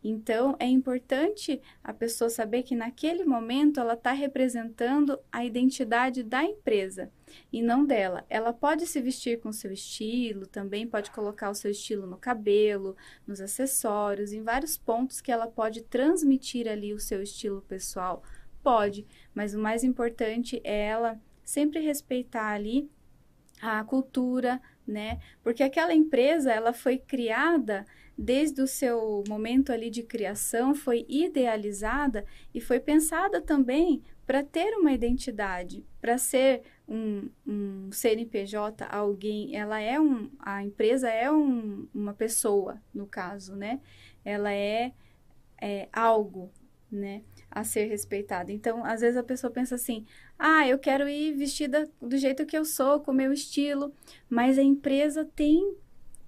Então, 0.03 0.55
é 0.59 0.65
importante 0.65 1.61
a 1.83 1.93
pessoa 1.93 2.29
saber 2.29 2.63
que 2.63 2.75
naquele 2.75 3.25
momento 3.25 3.79
ela 3.79 3.93
está 3.93 4.11
representando 4.11 5.19
a 5.31 5.43
identidade 5.43 6.23
da 6.23 6.43
empresa 6.43 7.11
e 7.51 7.61
não 7.61 7.85
dela. 7.85 8.25
Ela 8.29 8.53
pode 8.53 8.85
se 8.87 9.01
vestir 9.01 9.39
com 9.39 9.51
seu 9.51 9.71
estilo, 9.71 10.47
também 10.47 10.87
pode 10.87 11.11
colocar 11.11 11.49
o 11.49 11.55
seu 11.55 11.71
estilo 11.71 12.07
no 12.07 12.17
cabelo, 12.17 12.95
nos 13.25 13.41
acessórios, 13.41 14.31
em 14.31 14.43
vários 14.43 14.77
pontos 14.77 15.19
que 15.19 15.31
ela 15.31 15.47
pode 15.47 15.81
transmitir 15.81 16.67
ali 16.67 16.93
o 16.93 16.99
seu 16.99 17.21
estilo 17.21 17.61
pessoal. 17.61 18.23
Pode, 18.63 19.05
mas 19.33 19.53
o 19.53 19.59
mais 19.59 19.83
importante 19.83 20.61
é 20.63 20.87
ela 20.87 21.21
sempre 21.47 21.79
respeitar 21.79 22.49
ali 22.49 22.91
a 23.61 23.81
cultura, 23.85 24.61
né? 24.85 25.17
Porque 25.41 25.63
aquela 25.63 25.93
empresa, 25.93 26.51
ela 26.51 26.73
foi 26.73 26.97
criada 26.97 27.85
desde 28.17 28.61
o 28.61 28.67
seu 28.67 29.23
momento 29.29 29.71
ali 29.71 29.89
de 29.89 30.03
criação, 30.03 30.75
foi 30.75 31.05
idealizada 31.07 32.25
e 32.53 32.59
foi 32.59 32.81
pensada 32.81 33.39
também 33.39 34.03
para 34.25 34.43
ter 34.43 34.75
uma 34.75 34.91
identidade, 34.91 35.85
para 36.01 36.17
ser 36.17 36.63
um, 36.85 37.29
um, 37.47 37.89
CNPJ, 37.93 38.85
alguém, 38.85 39.55
ela 39.55 39.79
é 39.79 39.97
um, 39.97 40.29
a 40.39 40.61
empresa 40.61 41.09
é 41.09 41.31
um, 41.31 41.87
uma 41.93 42.13
pessoa, 42.13 42.81
no 42.93 43.07
caso, 43.07 43.55
né? 43.55 43.79
Ela 44.25 44.51
é, 44.51 44.91
é 45.61 45.87
algo, 45.93 46.51
né? 46.91 47.21
A 47.49 47.63
ser 47.63 47.85
respeitada. 47.85 48.51
Então, 48.51 48.83
às 48.85 49.01
vezes 49.01 49.17
a 49.17 49.23
pessoa 49.23 49.51
pensa 49.51 49.75
assim, 49.75 50.05
ah, 50.37 50.67
eu 50.67 50.77
quero 50.77 51.07
ir 51.07 51.33
vestida 51.33 51.89
do 52.01 52.17
jeito 52.17 52.45
que 52.45 52.57
eu 52.57 52.65
sou, 52.65 52.99
com 52.99 53.11
o 53.11 53.15
meu 53.15 53.33
estilo, 53.33 53.93
mas 54.29 54.57
a 54.57 54.63
empresa 54.63 55.25
tem 55.35 55.75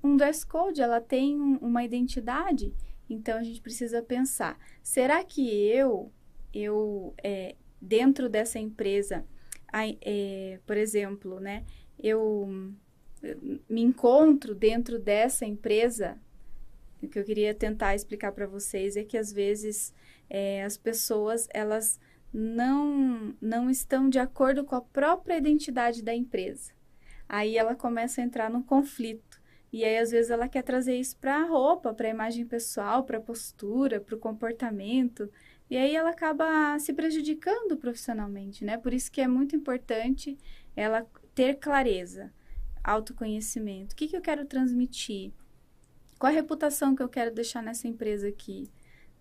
um 0.04 0.16
dress 0.16 0.46
code, 0.46 0.82
ela 0.82 1.02
tem 1.02 1.36
uma 1.62 1.84
identidade. 1.84 2.74
Então 3.10 3.38
a 3.38 3.44
gente 3.44 3.62
precisa 3.62 4.02
pensar: 4.02 4.58
será 4.84 5.24
que 5.24 5.50
eu, 5.68 6.12
eu 6.54 7.14
é, 7.24 7.56
dentro 7.82 8.30
dessa 8.30 8.60
empresa, 8.60 9.26
é, 9.74 10.60
por 10.66 10.78
exemplo, 10.78 11.40
né, 11.40 11.66
eu 11.98 12.48
me 13.70 13.82
encontro 13.82 14.54
dentro 14.54 15.00
dessa 15.00 15.46
empresa? 15.46 16.18
O 17.02 17.08
que 17.08 17.18
eu 17.18 17.24
queria 17.24 17.54
tentar 17.54 17.96
explicar 17.96 18.34
para 18.34 18.46
vocês 18.46 18.98
é 18.98 19.06
que 19.06 19.18
às 19.18 19.32
vezes 19.32 19.94
é, 20.30 20.64
as 20.64 20.78
pessoas 20.78 21.48
elas 21.54 22.00
não, 22.34 23.36
não 23.42 23.70
estão 23.70 24.10
de 24.10 24.20
acordo 24.20 24.64
com 24.64 24.76
a 24.76 24.82
própria 24.82 25.38
identidade 25.38 26.04
da 26.04 26.14
empresa. 26.14 26.72
Aí 27.28 27.58
ela 27.58 27.76
começa 27.76 28.22
a 28.22 28.24
entrar 28.24 28.50
num 28.50 28.64
conflito, 28.64 29.40
E 29.72 29.86
aí, 29.86 30.00
às 30.00 30.10
vezes, 30.10 30.32
ela 30.32 30.50
quer 30.50 30.64
trazer 30.64 30.96
isso 30.96 31.16
para 31.18 31.38
a 31.42 31.46
roupa, 31.46 31.94
para 31.94 32.08
a 32.08 32.12
imagem 32.12 32.44
pessoal, 32.46 33.04
para 33.04 33.20
a 33.20 33.22
postura, 33.22 34.00
para 34.00 34.16
o 34.16 34.20
comportamento. 34.20 35.30
E 35.70 35.78
aí 35.78 35.96
ela 35.96 36.10
acaba 36.10 36.80
se 36.80 36.92
prejudicando 36.94 37.78
profissionalmente, 37.78 38.66
né? 38.66 38.78
Por 38.78 38.94
isso 38.94 39.12
que 39.12 39.22
é 39.22 39.28
muito 39.28 39.56
importante 39.56 40.38
ela 40.76 41.06
ter 41.36 41.56
clareza, 41.60 42.34
autoconhecimento. 42.84 43.94
O 43.94 43.96
que, 43.96 44.08
que 44.08 44.18
eu 44.18 44.22
quero 44.22 44.46
transmitir? 44.46 45.32
Qual 46.18 46.32
a 46.32 46.36
reputação 46.36 46.96
que 46.96 47.04
eu 47.04 47.10
quero 47.10 47.34
deixar 47.34 47.62
nessa 47.62 47.88
empresa 47.88 48.28
aqui, 48.28 48.70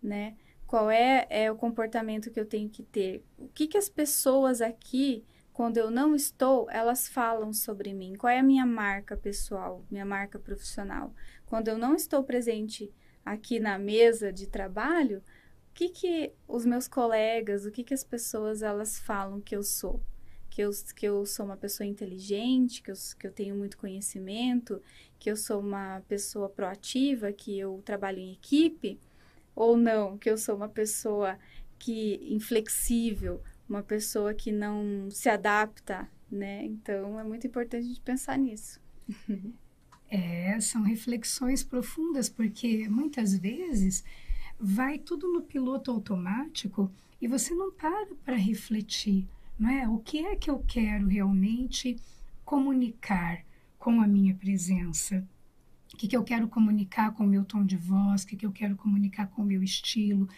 né? 0.02 0.34
Qual 0.68 0.88
é, 0.88 1.26
é 1.28 1.50
o 1.50 1.56
comportamento 1.56 2.30
que 2.30 2.38
eu 2.38 2.46
tenho 2.46 2.68
que 2.68 2.84
ter? 2.84 3.24
O 3.36 3.48
que, 3.48 3.66
que 3.66 3.76
as 3.76 3.88
pessoas 3.88 4.60
aqui 4.60 5.24
quando 5.58 5.76
eu 5.76 5.90
não 5.90 6.14
estou, 6.14 6.70
elas 6.70 7.08
falam 7.08 7.52
sobre 7.52 7.92
mim. 7.92 8.14
Qual 8.14 8.30
é 8.30 8.38
a 8.38 8.44
minha 8.44 8.64
marca 8.64 9.16
pessoal, 9.16 9.84
minha 9.90 10.04
marca 10.04 10.38
profissional? 10.38 11.12
Quando 11.46 11.66
eu 11.66 11.76
não 11.76 11.96
estou 11.96 12.22
presente 12.22 12.92
aqui 13.24 13.58
na 13.58 13.76
mesa 13.76 14.32
de 14.32 14.46
trabalho, 14.46 15.18
o 15.18 15.74
que 15.74 15.88
que 15.88 16.32
os 16.46 16.64
meus 16.64 16.86
colegas, 16.86 17.66
o 17.66 17.72
que 17.72 17.82
que 17.82 17.92
as 17.92 18.04
pessoas 18.04 18.62
elas 18.62 19.00
falam 19.00 19.40
que 19.40 19.56
eu 19.56 19.64
sou? 19.64 20.00
Que 20.48 20.62
eu, 20.62 20.70
que 20.94 21.06
eu 21.06 21.26
sou 21.26 21.44
uma 21.44 21.56
pessoa 21.56 21.88
inteligente, 21.88 22.80
que 22.80 22.92
eu, 22.92 22.96
que 23.18 23.26
eu 23.26 23.32
tenho 23.32 23.56
muito 23.56 23.78
conhecimento, 23.78 24.80
que 25.18 25.28
eu 25.28 25.36
sou 25.36 25.58
uma 25.58 26.04
pessoa 26.06 26.48
proativa, 26.48 27.32
que 27.32 27.58
eu 27.58 27.82
trabalho 27.84 28.20
em 28.20 28.32
equipe, 28.32 29.00
ou 29.58 29.76
não, 29.76 30.16
que 30.16 30.30
eu 30.30 30.38
sou 30.38 30.54
uma 30.54 30.68
pessoa 30.68 31.36
que 31.80 32.20
inflexível, 32.32 33.42
uma 33.68 33.82
pessoa 33.82 34.32
que 34.32 34.52
não 34.52 35.10
se 35.10 35.28
adapta, 35.28 36.08
né? 36.30 36.64
Então 36.64 37.18
é 37.18 37.24
muito 37.24 37.48
importante 37.48 37.84
a 37.84 37.88
gente 37.88 38.00
pensar 38.00 38.38
nisso. 38.38 38.80
É, 40.10 40.58
são 40.58 40.80
reflexões 40.80 41.62
profundas, 41.62 42.30
porque 42.30 42.88
muitas 42.88 43.36
vezes 43.36 44.02
vai 44.58 44.98
tudo 44.98 45.30
no 45.30 45.42
piloto 45.42 45.90
automático 45.90 46.90
e 47.20 47.28
você 47.28 47.54
não 47.54 47.70
para 47.70 48.06
para 48.24 48.34
refletir, 48.34 49.28
não 49.58 49.68
é? 49.68 49.86
O 49.86 49.98
que 49.98 50.24
é 50.24 50.34
que 50.34 50.48
eu 50.48 50.64
quero 50.66 51.08
realmente 51.08 51.94
comunicar 52.42 53.44
com 53.78 54.00
a 54.00 54.06
minha 54.06 54.34
presença? 54.34 55.28
O 55.92 55.96
que, 55.96 56.06
que 56.06 56.16
eu 56.16 56.22
quero 56.22 56.48
comunicar 56.48 57.12
com 57.12 57.24
o 57.24 57.26
meu 57.26 57.44
tom 57.44 57.64
de 57.64 57.76
voz? 57.76 58.22
O 58.22 58.26
que, 58.26 58.36
que 58.36 58.46
eu 58.46 58.52
quero 58.52 58.76
comunicar 58.76 59.28
com 59.28 59.42
o 59.42 59.44
meu 59.44 59.62
estilo? 59.62 60.28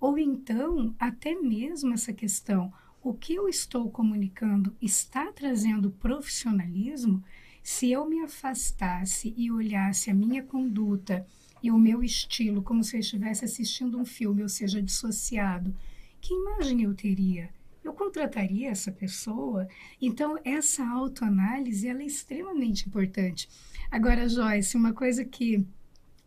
Ou 0.00 0.18
então, 0.18 0.94
até 0.98 1.34
mesmo 1.34 1.92
essa 1.92 2.12
questão, 2.12 2.72
o 3.02 3.14
que 3.14 3.34
eu 3.34 3.48
estou 3.48 3.90
comunicando 3.90 4.76
está 4.80 5.32
trazendo 5.32 5.90
profissionalismo? 5.90 7.22
Se 7.62 7.90
eu 7.90 8.08
me 8.08 8.20
afastasse 8.20 9.34
e 9.36 9.50
olhasse 9.50 10.10
a 10.10 10.14
minha 10.14 10.42
conduta 10.42 11.26
e 11.62 11.70
o 11.70 11.78
meu 11.78 12.02
estilo 12.02 12.62
como 12.62 12.84
se 12.84 12.96
eu 12.96 13.00
estivesse 13.00 13.44
assistindo 13.44 13.98
um 13.98 14.04
filme, 14.04 14.42
ou 14.42 14.48
seja, 14.48 14.80
dissociado, 14.80 15.74
que 16.20 16.32
imagem 16.34 16.82
eu 16.82 16.94
teria? 16.94 17.50
Eu 17.88 17.94
contrataria 17.94 18.68
essa 18.68 18.92
pessoa? 18.92 19.66
Então, 19.98 20.38
essa 20.44 20.86
autoanálise 20.86 21.88
ela 21.88 22.02
é 22.02 22.06
extremamente 22.06 22.86
importante. 22.86 23.48
Agora, 23.90 24.28
Joyce, 24.28 24.76
uma 24.76 24.92
coisa 24.92 25.24
que 25.24 25.64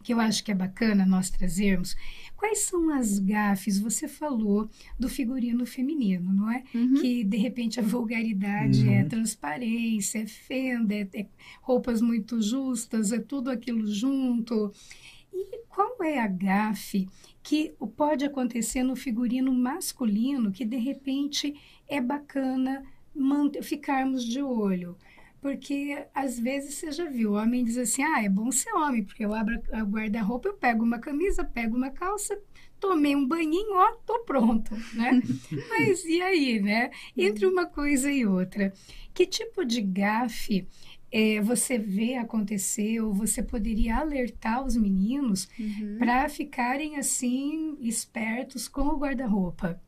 que 0.04 0.12
eu 0.12 0.20
acho 0.20 0.44
que 0.44 0.52
é 0.52 0.56
bacana 0.56 1.06
nós 1.06 1.30
trazermos. 1.30 1.96
Quais 2.36 2.62
são 2.62 2.90
as 2.90 3.20
gafes? 3.20 3.78
Você 3.78 4.08
falou 4.08 4.68
do 4.98 5.08
figurino 5.08 5.64
feminino, 5.64 6.34
não 6.34 6.50
é? 6.50 6.64
Uhum. 6.74 6.96
Que 6.96 7.24
de 7.24 7.38
repente 7.38 7.80
a 7.80 7.84
vulgaridade 7.84 8.82
é 8.88 8.94
uhum. 8.94 9.00
é 9.02 9.04
transparência, 9.04 10.24
é 10.24 10.26
fenda, 10.26 10.96
é, 10.96 11.08
é 11.14 11.28
roupas 11.62 12.02
muito 12.02 12.42
justas, 12.42 13.12
é 13.12 13.20
tudo 13.20 13.52
aquilo 13.52 13.86
junto. 13.86 14.74
E 15.32 15.60
qual 15.70 15.96
é 16.04 16.20
a 16.20 16.28
gafe 16.28 17.08
que 17.44 17.74
pode 17.96 18.26
acontecer 18.26 18.84
no 18.84 18.96
figurino 18.96 19.52
masculino 19.54 20.52
que 20.52 20.66
de 20.66 20.78
repente 20.78 21.56
é 21.88 22.00
bacana 22.00 22.84
ficarmos 23.62 24.24
de 24.24 24.42
olho? 24.42 24.98
Porque 25.42 26.06
às 26.14 26.40
vezes 26.40 26.76
você 26.76 26.92
já 26.92 27.10
viu, 27.10 27.32
o 27.32 27.36
homem 27.36 27.64
diz 27.64 27.76
assim: 27.76 28.04
ah, 28.04 28.24
é 28.24 28.30
bom 28.30 28.52
ser 28.52 28.72
homem, 28.74 29.04
porque 29.04 29.26
eu 29.26 29.34
abro 29.34 29.60
a 29.72 29.82
guarda-roupa, 29.82 30.50
eu 30.50 30.54
pego 30.54 30.84
uma 30.84 31.00
camisa, 31.00 31.44
pego 31.44 31.76
uma 31.76 31.90
calça, 31.90 32.40
tomei 32.80 33.16
um 33.16 33.28
banhinho, 33.28 33.74
ó, 33.74 33.92
tô 34.06 34.20
pronto, 34.20 34.76
né? 34.94 35.20
Mas 35.70 36.06
e 36.06 36.22
aí, 36.22 36.62
né? 36.62 36.92
Entre 37.18 37.48
uma 37.48 37.66
coisa 37.66 38.12
e 38.12 38.24
outra, 38.24 38.72
que 39.16 39.26
tipo 39.26 39.66
de 39.66 39.82
gafe 39.82 40.68
é, 41.12 41.42
você 41.42 41.78
vê 41.78 42.16
acontecer 42.16 43.02
ou 43.02 43.14
você 43.14 43.44
poderia 43.44 43.98
alertar 43.98 44.66
os 44.66 44.78
meninos 44.78 45.50
uhum. 45.60 45.98
para 46.00 46.30
ficarem 46.30 46.98
assim 46.98 47.78
espertos 47.82 48.68
com 48.68 48.84
o 48.84 48.98
guarda-roupa? 48.98 49.82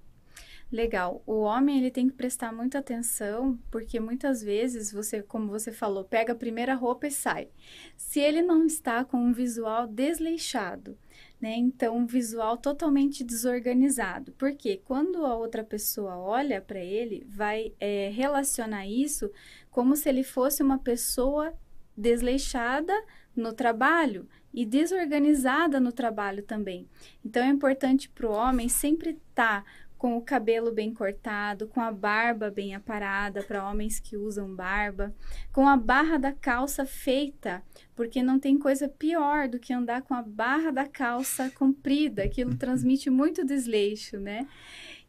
Legal. 0.73 1.21
O 1.27 1.41
homem 1.41 1.77
ele 1.77 1.91
tem 1.91 2.09
que 2.09 2.15
prestar 2.15 2.51
muita 2.51 2.79
atenção, 2.79 3.59
porque 3.69 3.99
muitas 3.99 4.41
vezes 4.41 4.91
você, 4.91 5.21
como 5.21 5.47
você 5.47 5.71
falou, 5.71 6.03
pega 6.03 6.33
a 6.33 6.35
primeira 6.35 6.73
roupa 6.73 7.05
e 7.05 7.11
sai. 7.11 7.47
Se 7.95 8.19
ele 8.19 8.41
não 8.41 8.65
está 8.65 9.05
com 9.05 9.17
um 9.17 9.31
visual 9.31 9.85
desleixado, 9.85 10.97
né? 11.39 11.55
Então, 11.57 11.97
um 11.97 12.05
visual 12.05 12.57
totalmente 12.57 13.23
desorganizado. 13.23 14.31
Porque 14.31 14.81
quando 14.85 15.25
a 15.25 15.35
outra 15.35 15.63
pessoa 15.63 16.17
olha 16.17 16.61
para 16.61 16.79
ele, 16.79 17.23
vai 17.27 17.73
é, 17.79 18.09
relacionar 18.09 18.87
isso 18.87 19.29
como 19.73 19.95
se 19.95 20.07
ele 20.07 20.23
fosse 20.23 20.63
uma 20.63 20.77
pessoa 20.77 21.53
desleixada 21.97 22.93
no 23.35 23.51
trabalho 23.51 24.27
e 24.53 24.65
desorganizada 24.65 25.79
no 25.79 25.91
trabalho 25.91 26.43
também. 26.43 26.87
Então, 27.25 27.43
é 27.43 27.47
importante 27.47 28.07
para 28.07 28.29
o 28.29 28.31
homem 28.31 28.69
sempre 28.69 29.09
estar 29.09 29.63
tá 29.63 29.65
com 29.97 30.17
o 30.17 30.21
cabelo 30.21 30.69
bem 30.71 30.93
cortado, 30.93 31.65
com 31.65 31.79
a 31.79 31.89
barba 31.89 32.51
bem 32.51 32.75
aparada 32.75 33.41
para 33.41 33.67
homens 33.67 34.01
que 34.01 34.17
usam 34.17 34.53
barba, 34.53 35.15
com 35.51 35.65
a 35.65 35.77
barra 35.77 36.17
da 36.17 36.33
calça 36.33 36.85
feita, 36.85 37.63
porque 37.95 38.21
não 38.21 38.37
tem 38.37 38.59
coisa 38.59 38.89
pior 38.89 39.47
do 39.47 39.57
que 39.57 39.71
andar 39.71 40.01
com 40.01 40.13
a 40.13 40.21
barra 40.21 40.71
da 40.71 40.85
calça 40.85 41.49
comprida, 41.51 42.23
aquilo 42.23 42.53
transmite 42.59 43.09
muito 43.09 43.45
desleixo, 43.45 44.19
né? 44.19 44.45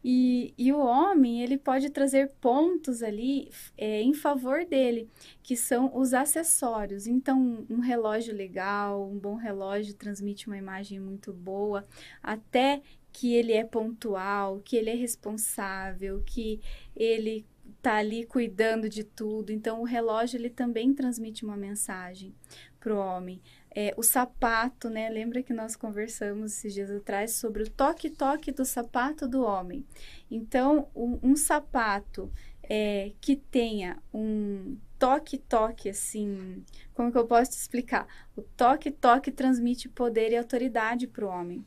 E, 0.07 0.53
e 0.55 0.71
o 0.71 0.77
homem, 0.77 1.41
ele 1.41 1.57
pode 1.57 1.89
trazer 1.89 2.29
pontos 2.39 3.01
ali 3.01 3.49
é, 3.75 4.03
em 4.03 4.13
favor 4.13 4.63
dele, 4.63 5.09
que 5.41 5.57
são 5.57 5.89
os 5.97 6.13
acessórios. 6.13 7.07
Então, 7.07 7.65
um 7.67 7.79
relógio 7.79 8.31
legal, 8.31 9.09
um 9.09 9.17
bom 9.17 9.33
relógio 9.33 9.95
transmite 9.95 10.45
uma 10.45 10.59
imagem 10.59 10.99
muito 10.99 11.33
boa, 11.33 11.87
até 12.21 12.83
que 13.11 13.33
ele 13.33 13.53
é 13.53 13.63
pontual, 13.63 14.59
que 14.59 14.75
ele 14.75 14.91
é 14.91 14.95
responsável, 14.95 16.21
que 16.23 16.61
ele 16.95 17.43
está 17.75 17.95
ali 17.95 18.27
cuidando 18.27 18.87
de 18.87 19.03
tudo. 19.03 19.51
Então, 19.51 19.81
o 19.81 19.85
relógio 19.85 20.37
ele 20.37 20.51
também 20.51 20.93
transmite 20.93 21.43
uma 21.43 21.57
mensagem 21.57 22.31
para 22.79 22.93
o 22.93 22.99
homem. 22.99 23.41
É, 23.77 23.93
o 23.97 24.03
sapato, 24.03 24.89
né? 24.89 25.09
Lembra 25.09 25.43
que 25.43 25.53
nós 25.53 25.75
conversamos 25.75 26.53
esses 26.53 26.73
dias 26.73 26.89
atrás 26.89 27.33
sobre 27.33 27.63
o 27.63 27.69
toque-toque 27.69 28.51
do 28.51 28.63
sapato 28.63 29.27
do 29.27 29.43
homem. 29.43 29.85
Então, 30.31 30.87
um, 30.95 31.19
um 31.21 31.35
sapato 31.35 32.31
é, 32.63 33.11
que 33.19 33.35
tenha 33.35 34.01
um 34.13 34.77
toque-toque, 34.97 35.89
assim, 35.89 36.63
como 36.93 37.11
que 37.11 37.17
eu 37.17 37.27
posso 37.27 37.51
te 37.51 37.57
explicar? 37.57 38.07
O 38.35 38.41
toque-toque 38.41 39.29
transmite 39.29 39.89
poder 39.89 40.31
e 40.31 40.37
autoridade 40.37 41.05
para 41.05 41.25
o 41.25 41.29
homem. 41.29 41.65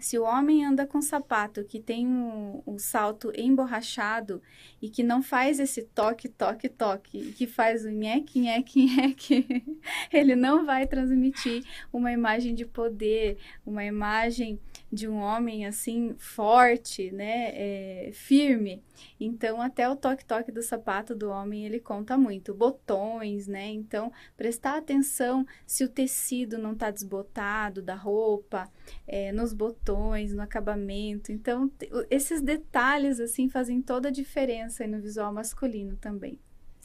Se 0.00 0.18
o 0.18 0.24
homem 0.24 0.64
anda 0.64 0.86
com 0.86 1.00
sapato 1.02 1.64
que 1.64 1.78
tem 1.78 2.06
um, 2.06 2.62
um, 2.66 2.78
salto 2.78 3.30
emborrachado 3.36 4.42
e 4.80 4.88
que 4.88 5.02
não 5.02 5.22
faz 5.22 5.60
esse 5.60 5.82
toque, 5.82 6.28
toque, 6.28 6.68
toque, 6.68 7.32
que 7.32 7.46
faz 7.46 7.84
o 7.84 7.90
nheque, 7.90 8.40
nheque, 8.40 8.86
nheque, 8.86 9.78
ele 10.12 10.34
não 10.34 10.64
vai 10.64 10.86
transmitir 10.86 11.62
uma 11.92 12.10
imagem 12.10 12.54
de 12.54 12.64
poder, 12.64 13.36
uma 13.64 13.84
imagem 13.84 14.58
de 14.92 15.08
um 15.08 15.18
homem 15.18 15.66
assim 15.66 16.14
forte, 16.18 17.10
né, 17.12 17.52
é, 17.54 18.10
firme. 18.12 18.82
Então 19.18 19.60
até 19.62 19.88
o 19.88 19.96
toque 19.96 20.24
toque 20.24 20.50
do 20.50 20.62
sapato 20.62 21.14
do 21.14 21.30
homem 21.30 21.64
ele 21.64 21.78
conta 21.80 22.18
muito, 22.18 22.52
botões, 22.52 23.46
né? 23.46 23.68
Então 23.68 24.12
prestar 24.36 24.76
atenção 24.76 25.46
se 25.66 25.84
o 25.84 25.88
tecido 25.88 26.58
não 26.58 26.72
está 26.72 26.90
desbotado 26.90 27.80
da 27.80 27.94
roupa, 27.94 28.70
é, 29.06 29.32
nos 29.32 29.52
botões, 29.52 30.34
no 30.34 30.42
acabamento. 30.42 31.30
Então 31.32 31.70
esses 32.10 32.42
detalhes 32.42 33.20
assim 33.20 33.48
fazem 33.48 33.80
toda 33.80 34.08
a 34.08 34.12
diferença 34.12 34.86
no 34.86 35.00
visual 35.00 35.32
masculino 35.32 35.96
também. 35.96 36.38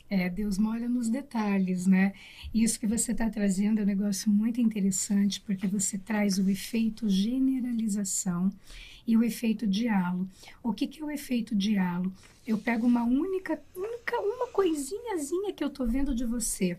É, 0.09 0.29
Deus 0.29 0.57
mora 0.57 0.87
nos 0.87 1.09
detalhes, 1.09 1.87
né? 1.87 2.13
Isso 2.53 2.79
que 2.79 2.85
você 2.85 3.11
está 3.11 3.29
trazendo 3.29 3.79
é 3.79 3.83
um 3.83 3.87
negócio 3.87 4.29
muito 4.29 4.61
interessante, 4.61 5.41
porque 5.41 5.65
você 5.67 5.97
traz 5.97 6.37
o 6.37 6.47
efeito 6.49 7.09
generalização 7.09 8.51
e 9.07 9.17
o 9.17 9.23
efeito 9.23 9.65
diálogo. 9.65 10.27
O 10.63 10.73
que, 10.73 10.87
que 10.87 11.01
é 11.01 11.05
o 11.05 11.11
efeito 11.11 11.55
diálogo? 11.55 12.13
Eu 12.45 12.57
pego 12.57 12.85
uma 12.85 13.03
única, 13.03 13.59
única 13.75 14.19
uma 14.19 14.47
coisinhazinha 14.47 15.53
que 15.53 15.63
eu 15.63 15.69
estou 15.69 15.87
vendo 15.87 16.13
de 16.13 16.25
você. 16.25 16.77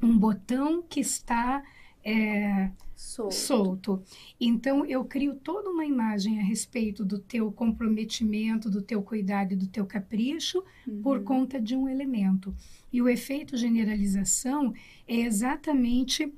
um 0.00 0.16
botão 0.18 0.82
que 0.82 1.00
está 1.00 1.62
é, 2.04 2.70
Solto. 2.94 3.34
solto. 3.34 4.02
Então, 4.40 4.84
eu 4.86 5.04
crio 5.04 5.34
toda 5.34 5.68
uma 5.70 5.84
imagem 5.84 6.38
a 6.38 6.42
respeito 6.42 7.04
do 7.04 7.18
teu 7.18 7.50
comprometimento, 7.50 8.70
do 8.70 8.80
teu 8.82 9.02
cuidado 9.02 9.52
e 9.52 9.56
do 9.56 9.66
teu 9.66 9.84
capricho 9.86 10.62
por 11.02 11.18
Uhum. 11.18 11.24
conta 11.24 11.60
de 11.60 11.74
um 11.76 11.88
elemento. 11.88 12.54
E 12.92 13.02
o 13.02 13.08
efeito 13.08 13.56
generalização 13.56 14.72
é 15.06 15.16
exatamente 15.16 16.32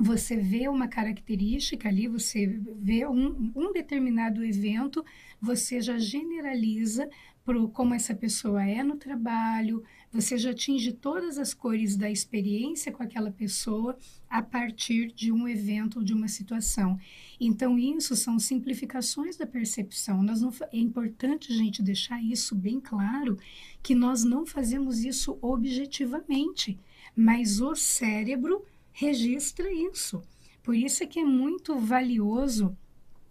você 0.00 0.36
vê 0.36 0.68
uma 0.68 0.86
característica 0.86 1.88
ali, 1.88 2.06
você 2.06 2.46
vê 2.46 3.04
um, 3.06 3.50
um 3.54 3.72
determinado 3.72 4.44
evento, 4.44 5.04
você 5.40 5.80
já 5.80 5.98
generaliza 5.98 7.08
pro, 7.44 7.68
como 7.68 7.94
essa 7.94 8.14
pessoa 8.14 8.64
é 8.64 8.82
no 8.84 8.96
trabalho, 8.96 9.82
você 10.12 10.38
já 10.38 10.50
atinge 10.50 10.92
todas 10.92 11.38
as 11.38 11.52
cores 11.52 11.96
da 11.96 12.10
experiência 12.10 12.90
com 12.90 13.02
aquela 13.02 13.30
pessoa 13.30 13.96
a 14.28 14.42
partir 14.42 15.12
de 15.12 15.30
um 15.30 15.46
evento 15.46 15.98
ou 15.98 16.04
de 16.04 16.14
uma 16.14 16.28
situação. 16.28 16.98
Então, 17.38 17.78
isso 17.78 18.16
são 18.16 18.38
simplificações 18.38 19.36
da 19.36 19.46
percepção. 19.46 20.22
Nós 20.22 20.40
não, 20.40 20.52
é 20.72 20.78
importante 20.78 21.54
gente 21.54 21.82
deixar 21.82 22.22
isso 22.22 22.54
bem 22.54 22.80
claro, 22.80 23.38
que 23.82 23.94
nós 23.94 24.24
não 24.24 24.46
fazemos 24.46 25.04
isso 25.04 25.38
objetivamente, 25.42 26.78
mas 27.14 27.60
o 27.60 27.74
cérebro 27.74 28.64
registra 28.92 29.70
isso. 29.72 30.22
Por 30.62 30.74
isso 30.74 31.02
é 31.02 31.06
que 31.06 31.20
é 31.20 31.24
muito 31.24 31.78
valioso 31.78 32.76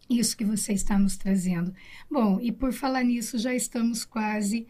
isso 0.09 0.37
que 0.37 0.45
você 0.45 0.73
está 0.73 0.97
nos 0.97 1.17
trazendo. 1.17 1.73
Bom, 2.09 2.39
e 2.41 2.51
por 2.51 2.71
falar 2.71 3.03
nisso, 3.03 3.37
já 3.37 3.53
estamos 3.53 4.05
quase 4.05 4.65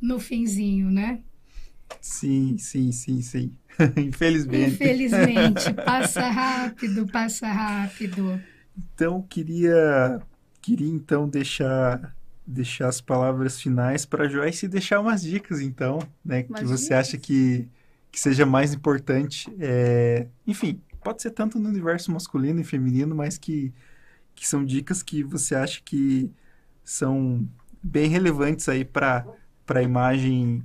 no 0.00 0.18
finzinho, 0.18 0.90
né? 0.90 1.22
Sim, 2.00 2.56
sim, 2.58 2.92
sim, 2.92 3.22
sim. 3.22 3.52
Infelizmente. 3.96 4.74
Infelizmente, 4.74 5.72
passa 5.84 6.28
rápido, 6.28 7.06
passa 7.06 7.46
rápido. 7.48 8.40
Então, 8.76 9.22
queria, 9.22 10.20
queria 10.60 10.88
então 10.88 11.28
deixar, 11.28 12.14
deixar 12.46 12.88
as 12.88 13.00
palavras 13.00 13.60
finais 13.60 14.04
para 14.04 14.28
Joyce 14.28 14.66
e 14.66 14.68
deixar 14.68 15.00
umas 15.00 15.22
dicas, 15.22 15.60
então, 15.60 15.98
né, 16.24 16.42
que 16.42 16.64
você 16.64 16.94
acha 16.94 17.18
que, 17.18 17.68
que 18.10 18.18
seja 18.20 18.46
mais 18.46 18.72
importante. 18.72 19.50
é, 19.58 20.26
enfim, 20.46 20.80
pode 21.02 21.22
ser 21.22 21.30
tanto 21.30 21.58
no 21.58 21.68
universo 21.68 22.10
masculino 22.12 22.60
e 22.60 22.64
feminino, 22.64 23.14
mas 23.14 23.36
que, 23.38 23.72
que 24.34 24.46
são 24.46 24.64
dicas 24.64 25.02
que 25.02 25.22
você 25.22 25.54
acha 25.54 25.80
que 25.84 26.30
são 26.84 27.46
bem 27.82 28.08
relevantes 28.08 28.68
aí 28.68 28.84
para 28.84 29.26
para 29.66 29.78
a 29.78 29.82
imagem 29.84 30.64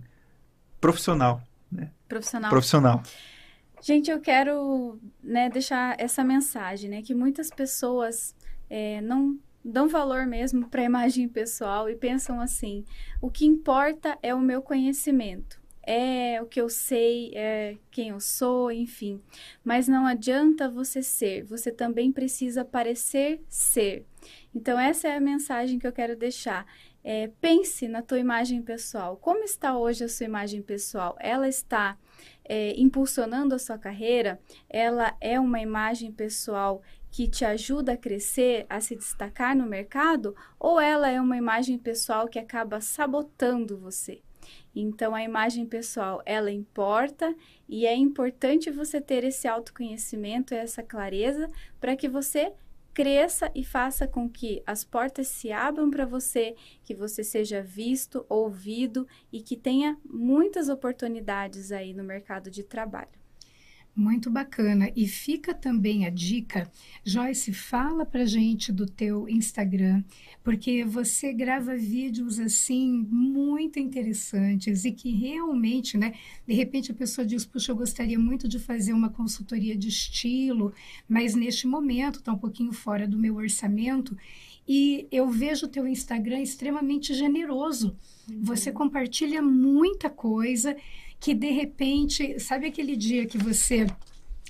profissional, 0.80 1.42
Profissional. 2.08 2.50
profissional. 2.50 3.04
Gente, 3.82 4.10
eu 4.10 4.20
quero 4.20 5.00
né, 5.22 5.50
deixar 5.50 5.96
essa 6.00 6.24
mensagem, 6.24 6.90
né? 6.90 7.02
Que 7.02 7.14
muitas 7.14 7.50
pessoas 7.50 8.36
é, 8.70 9.02
não 9.02 9.38
dão 9.64 9.88
valor 9.88 10.26
mesmo 10.28 10.68
para 10.70 10.82
a 10.82 10.86
imagem 10.86 11.28
pessoal 11.28 11.90
e 11.90 11.96
pensam 11.96 12.40
assim: 12.40 12.86
o 13.22 13.30
que 13.30 13.46
importa 13.46 14.18
é 14.22 14.34
o 14.34 14.40
meu 14.40 14.62
conhecimento, 14.62 15.60
é 15.84 16.42
o 16.42 16.46
que 16.46 16.62
eu 16.62 16.70
sei, 16.70 17.32
é 17.36 17.78
quem 17.92 18.10
eu 18.10 18.20
sou, 18.20 18.72
enfim. 18.72 19.22
Mas 19.64 19.88
não 19.88 20.06
adianta 20.06 20.70
você 20.70 21.02
ser, 21.04 21.44
você 21.44 21.72
também 21.72 22.12
precisa 22.12 22.64
parecer 22.66 23.42
ser. 23.48 24.06
Então, 24.54 24.80
essa 24.80 25.08
é 25.08 25.16
a 25.18 25.22
mensagem 25.22 25.78
que 25.78 25.86
eu 25.86 25.92
quero 25.94 26.16
deixar. 26.16 26.66
É, 27.08 27.30
pense 27.40 27.88
na 27.88 28.02
tua 28.02 28.18
imagem 28.18 28.64
pessoal. 28.64 29.16
Como 29.16 29.44
está 29.44 29.78
hoje 29.78 30.04
a 30.04 30.10
sua 30.10 30.26
imagem 30.26 30.64
pessoal? 30.64 31.16
Ela 31.20 31.48
está 31.48 31.96
é, 32.44 32.74
impulsionando 32.82 33.54
a 33.54 33.60
sua 33.60 33.78
carreira? 33.78 34.40
Ela 34.68 35.16
é 35.22 35.40
uma 35.40 35.62
imagem 35.62 36.12
pessoal 36.12 36.82
que 37.12 37.28
te 37.28 37.46
ajuda 37.46 37.94
a 37.94 37.98
crescer, 37.98 38.66
a 38.68 38.82
se 38.82 38.96
destacar 38.96 39.56
no 39.56 39.68
mercado? 39.68 40.36
Ou 40.60 40.80
ela 40.80 41.08
é 41.08 41.22
uma 41.22 41.38
imagem 41.38 41.78
pessoal 41.78 42.28
que 42.28 42.40
acaba 42.40 42.82
sabotando 42.82 43.78
você? 43.78 44.24
Então, 44.76 45.14
a 45.14 45.24
imagem 45.24 45.68
pessoal, 45.68 46.24
ela 46.26 46.52
importa 46.52 47.36
e 47.70 47.86
é 47.86 47.96
importante 47.96 48.72
você 48.72 49.00
ter 49.00 49.24
esse 49.24 49.48
autoconhecimento, 49.48 50.56
essa 50.56 50.82
clareza, 50.82 51.52
para 51.80 51.96
que 51.96 52.10
você 52.10 52.52
cresça 52.96 53.52
e 53.54 53.62
faça 53.62 54.08
com 54.08 54.30
que 54.30 54.64
as 54.66 54.86
portas 54.86 55.28
se 55.28 55.52
abram 55.52 55.92
para 55.92 56.06
você, 56.06 56.56
que 56.82 56.96
você 56.96 57.26
seja 57.26 57.62
visto, 57.62 58.26
ouvido 58.30 59.06
e 59.32 59.42
que 59.42 59.58
tenha 59.58 60.00
muitas 60.06 60.70
oportunidades 60.70 61.74
aí 61.74 61.94
no 61.94 62.06
mercado 62.06 62.50
de 62.50 62.64
trabalho. 62.64 63.25
Muito 63.96 64.30
bacana. 64.30 64.92
E 64.94 65.08
fica 65.08 65.54
também 65.54 66.06
a 66.06 66.10
dica, 66.10 66.70
Joyce, 67.02 67.54
fala 67.54 68.06
pra 68.06 68.26
gente 68.26 68.70
do 68.70 68.86
teu 68.86 69.30
Instagram, 69.30 70.04
porque 70.44 70.84
você 70.84 71.32
grava 71.32 71.78
vídeos 71.78 72.38
assim 72.38 73.08
muito 73.10 73.80
interessantes 73.80 74.84
e 74.84 74.92
que 74.92 75.12
realmente, 75.12 75.98
né, 75.98 76.14
de 76.46 76.54
repente 76.54 76.92
a 76.92 76.94
pessoa 76.94 77.26
diz, 77.26 77.46
puxa, 77.46 77.72
eu 77.72 77.76
gostaria 77.78 78.20
muito 78.20 78.50
de 78.50 78.60
fazer 78.60 78.92
uma 78.92 79.10
consultoria 79.10 79.78
de 79.78 79.88
estilo, 79.88 80.74
mas 81.08 81.34
neste 81.34 81.66
momento 81.66 82.20
está 82.20 82.34
um 82.34 82.38
pouquinho 82.38 82.74
fora 82.74 83.08
do 83.08 83.18
meu 83.18 83.36
orçamento. 83.36 84.18
E 84.68 85.08
eu 85.12 85.30
vejo 85.30 85.68
o 85.68 85.70
teu 85.70 85.88
Instagram 85.88 86.42
extremamente 86.42 87.14
generoso. 87.14 87.96
Você 88.42 88.72
compartilha 88.72 89.42
muita 89.42 90.10
coisa 90.10 90.76
que 91.26 91.34
de 91.34 91.50
repente, 91.50 92.40
sabe 92.40 92.68
aquele 92.68 92.96
dia 92.96 93.26
que 93.26 93.36
você 93.36 93.88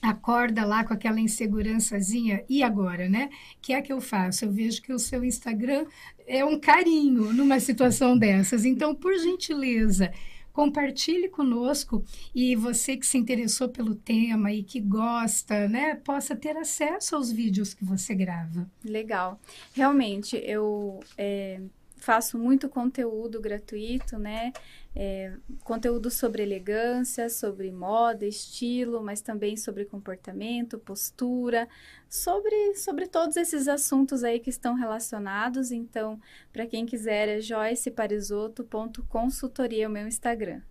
acorda 0.02 0.66
lá 0.66 0.84
com 0.84 0.94
aquela 0.94 1.22
insegurançazinha, 1.22 2.44
e 2.50 2.62
agora, 2.62 3.08
né? 3.08 3.30
Que 3.62 3.72
é 3.72 3.82
que 3.82 3.94
eu 3.94 4.02
faço? 4.02 4.44
Eu 4.44 4.52
vejo 4.52 4.82
que 4.82 4.92
o 4.92 5.00
seu 5.00 5.24
Instagram 5.24 5.86
é 6.28 6.44
um 6.44 6.60
carinho 6.60 7.32
numa 7.32 7.62
situação 7.62 8.18
dessas. 8.18 8.66
Então, 8.66 8.94
por 8.94 9.18
gentileza, 9.18 10.12
compartilhe 10.52 11.30
conosco 11.30 12.04
e 12.36 12.58
você 12.58 12.98
que 12.98 13.08
se 13.08 13.18
interessou 13.18 13.70
pelo 13.70 13.96
tema 13.96 14.52
e 14.52 14.62
que 14.62 14.82
gosta, 14.82 15.70
né, 15.70 15.96
possa 15.96 16.36
ter 16.36 16.58
acesso 16.58 17.16
aos 17.16 17.32
vídeos 17.32 17.74
que 17.74 17.86
você 17.86 18.14
grava. 18.14 18.70
Legal. 18.84 19.40
Realmente, 19.74 20.36
eu 20.44 21.00
é, 21.18 21.62
faço 22.06 22.38
muito 22.38 22.70
conteúdo 22.70 23.42
gratuito, 23.42 24.20
né? 24.20 24.54
É, 24.96 25.34
conteúdo 25.64 26.12
sobre 26.12 26.44
elegância, 26.44 27.28
sobre 27.30 27.72
moda, 27.72 28.28
estilo, 28.28 29.04
mas 29.04 29.22
também 29.22 29.58
sobre 29.58 29.86
comportamento, 29.86 30.78
postura, 30.78 31.68
sobre, 32.08 32.76
sobre 32.76 33.08
todos 33.08 33.38
esses 33.38 33.68
assuntos 33.68 34.24
aí 34.24 34.40
que 34.40 34.52
estão 34.52 34.76
relacionados. 34.76 35.72
Então, 35.72 36.22
para 36.54 36.68
quem 36.68 36.86
quiser, 36.86 37.28
é 37.28 37.42
joyceparisoto.consultoria, 37.42 39.90
o 39.90 39.92
meu 39.92 40.08
Instagram. 40.08 40.62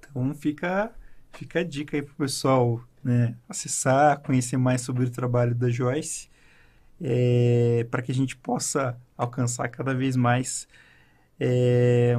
Então 0.00 0.34
fica, 0.34 0.92
fica 1.32 1.60
a 1.60 1.64
dica 1.64 1.96
aí 1.96 2.02
pro 2.02 2.16
pessoal 2.16 2.84
né, 3.04 3.36
acessar, 3.48 4.20
conhecer 4.20 4.56
mais 4.56 4.80
sobre 4.80 5.04
o 5.04 5.10
trabalho 5.10 5.54
da 5.54 5.70
Joyce, 5.70 6.28
é, 7.02 7.86
para 7.90 8.00
que 8.00 8.12
a 8.12 8.14
gente 8.14 8.36
possa 8.36 8.96
alcançar 9.18 9.68
cada 9.68 9.92
vez 9.92 10.14
mais 10.14 10.68
é, 11.40 12.16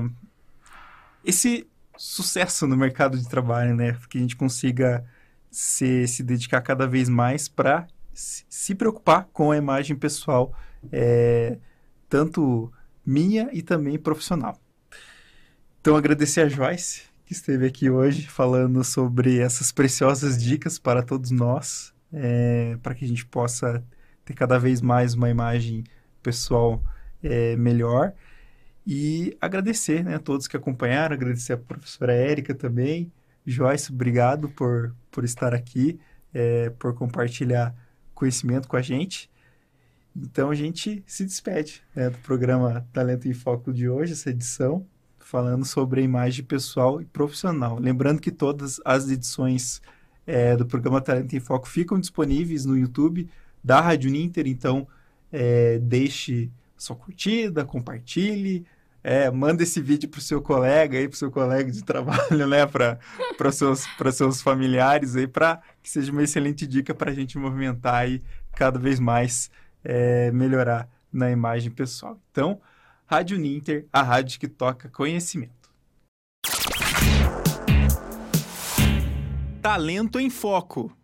esse 1.24 1.66
sucesso 1.98 2.68
no 2.68 2.76
mercado 2.76 3.18
de 3.18 3.28
trabalho, 3.30 3.76
né? 3.76 3.98
Que 4.10 4.18
a 4.18 4.22
gente 4.22 4.36
consiga 4.36 5.06
se, 5.50 6.06
se 6.08 6.22
dedicar 6.22 6.62
cada 6.62 6.86
vez 6.86 7.08
mais 7.08 7.48
para 7.48 7.88
se, 8.14 8.76
preocupar 8.76 9.30
com 9.32 9.52
a 9.52 9.58
imagem 9.58 9.96
pessoal, 9.96 10.54
é, 10.92 11.58
tanto 12.10 12.72
minha 13.06 13.50
e 13.54 13.62
também 13.62 13.98
profissional. 13.98 14.60
Então, 15.80 15.96
agradecer 15.96 16.42
a 16.42 16.50
Joyce, 16.50 17.04
que 17.26 17.34
esteve 17.34 17.66
aqui 17.66 17.90
hoje 17.90 18.28
falando 18.28 18.84
sobre 18.84 19.40
essas 19.40 19.72
preciosas 19.72 20.42
dicas 20.42 20.78
para 20.78 21.02
todos 21.02 21.32
nós, 21.32 21.94
é, 22.12 22.78
para 22.82 22.94
que 22.94 23.06
a 23.06 23.08
gente 23.08 23.26
possa 23.26 23.84
ter 24.26 24.34
cada 24.34 24.58
vez 24.58 24.82
mais 24.82 25.14
uma 25.14 25.30
imagem 25.30 25.84
pessoal 26.22 26.82
é, 27.22 27.56
melhor. 27.56 28.14
E 28.86 29.38
agradecer 29.40 30.04
né, 30.04 30.16
a 30.16 30.20
todos 30.20 30.48
que 30.48 30.58
acompanharam, 30.58 31.14
agradecer 31.14 31.54
a 31.54 31.58
professora 31.58 32.14
Érica 32.14 32.54
também. 32.54 33.12
Joyce, 33.46 33.92
obrigado 33.92 34.50
por, 34.50 34.94
por 35.10 35.24
estar 35.24 35.54
aqui, 35.54 36.00
é, 36.34 36.70
por 36.72 36.94
compartilhar 36.94 37.74
conhecimento 38.14 38.68
com 38.68 38.76
a 38.76 38.82
gente. 38.82 39.30
Então 40.16 40.50
a 40.50 40.56
gente 40.56 41.04
se 41.08 41.26
despede 41.26 41.82
né, 41.96 42.10
do 42.10 42.18
programa 42.20 42.86
Talento 42.94 43.28
em 43.28 43.34
Foco 43.34 43.74
de 43.74 43.90
hoje, 43.90 44.14
essa 44.14 44.30
edição, 44.30 44.86
falando 45.18 45.66
sobre 45.66 46.02
a 46.02 46.04
imagem 46.04 46.46
pessoal 46.46 47.02
e 47.02 47.06
profissional. 47.06 47.80
Lembrando 47.80 48.22
que 48.22 48.32
todas 48.32 48.80
as 48.86 49.10
edições 49.10 49.82
é, 50.28 50.56
do 50.56 50.66
programa 50.66 51.02
Talento 51.02 51.36
em 51.36 51.40
Foco 51.40 51.68
ficam 51.68 52.00
disponíveis 52.00 52.66
no 52.66 52.78
YouTube 52.78 53.30
da 53.64 53.80
Rádio 53.80 54.12
Ninter, 54.12 54.48
então 54.48 54.88
é, 55.32 55.80
deixe 55.80 56.52
sua 56.78 56.96
curtida, 56.96 57.64
compartilhe, 57.64 58.66
é, 59.04 59.30
manda 59.30 59.64
esse 59.64 59.82
vídeo 59.82 60.08
para 60.08 60.20
o 60.20 60.22
seu 60.22 60.42
colega 60.42 60.98
aí, 60.98 61.08
para 61.08 61.16
o 61.16 61.18
seu 61.18 61.32
colega 61.32 61.70
de 61.72 61.84
trabalho, 61.86 62.48
né? 62.48 62.66
Para 62.66 63.52
seus, 63.52 63.86
seus 64.14 64.42
familiares 64.42 65.16
aí, 65.16 65.28
para 65.28 65.62
que 65.82 65.90
seja 65.90 66.12
uma 66.12 66.24
excelente 66.24 66.66
dica 66.66 66.94
para 66.94 67.12
a 67.12 67.14
gente 67.14 67.38
movimentar 67.38 68.10
e 68.10 68.22
cada 68.56 68.80
vez 68.80 69.00
mais 69.00 69.52
é, 69.84 70.32
melhorar 70.32 70.90
na 71.12 71.30
imagem 71.30 71.72
pessoal. 71.72 72.20
Então, 72.32 72.62
Rádio 73.06 73.38
Ninter, 73.38 73.86
a 73.92 74.02
rádio 74.02 74.40
que 74.40 74.48
toca 74.48 74.90
conhecimento. 74.90 75.52
Talento 79.62 80.20
em 80.20 80.30
Foco. 80.30 80.96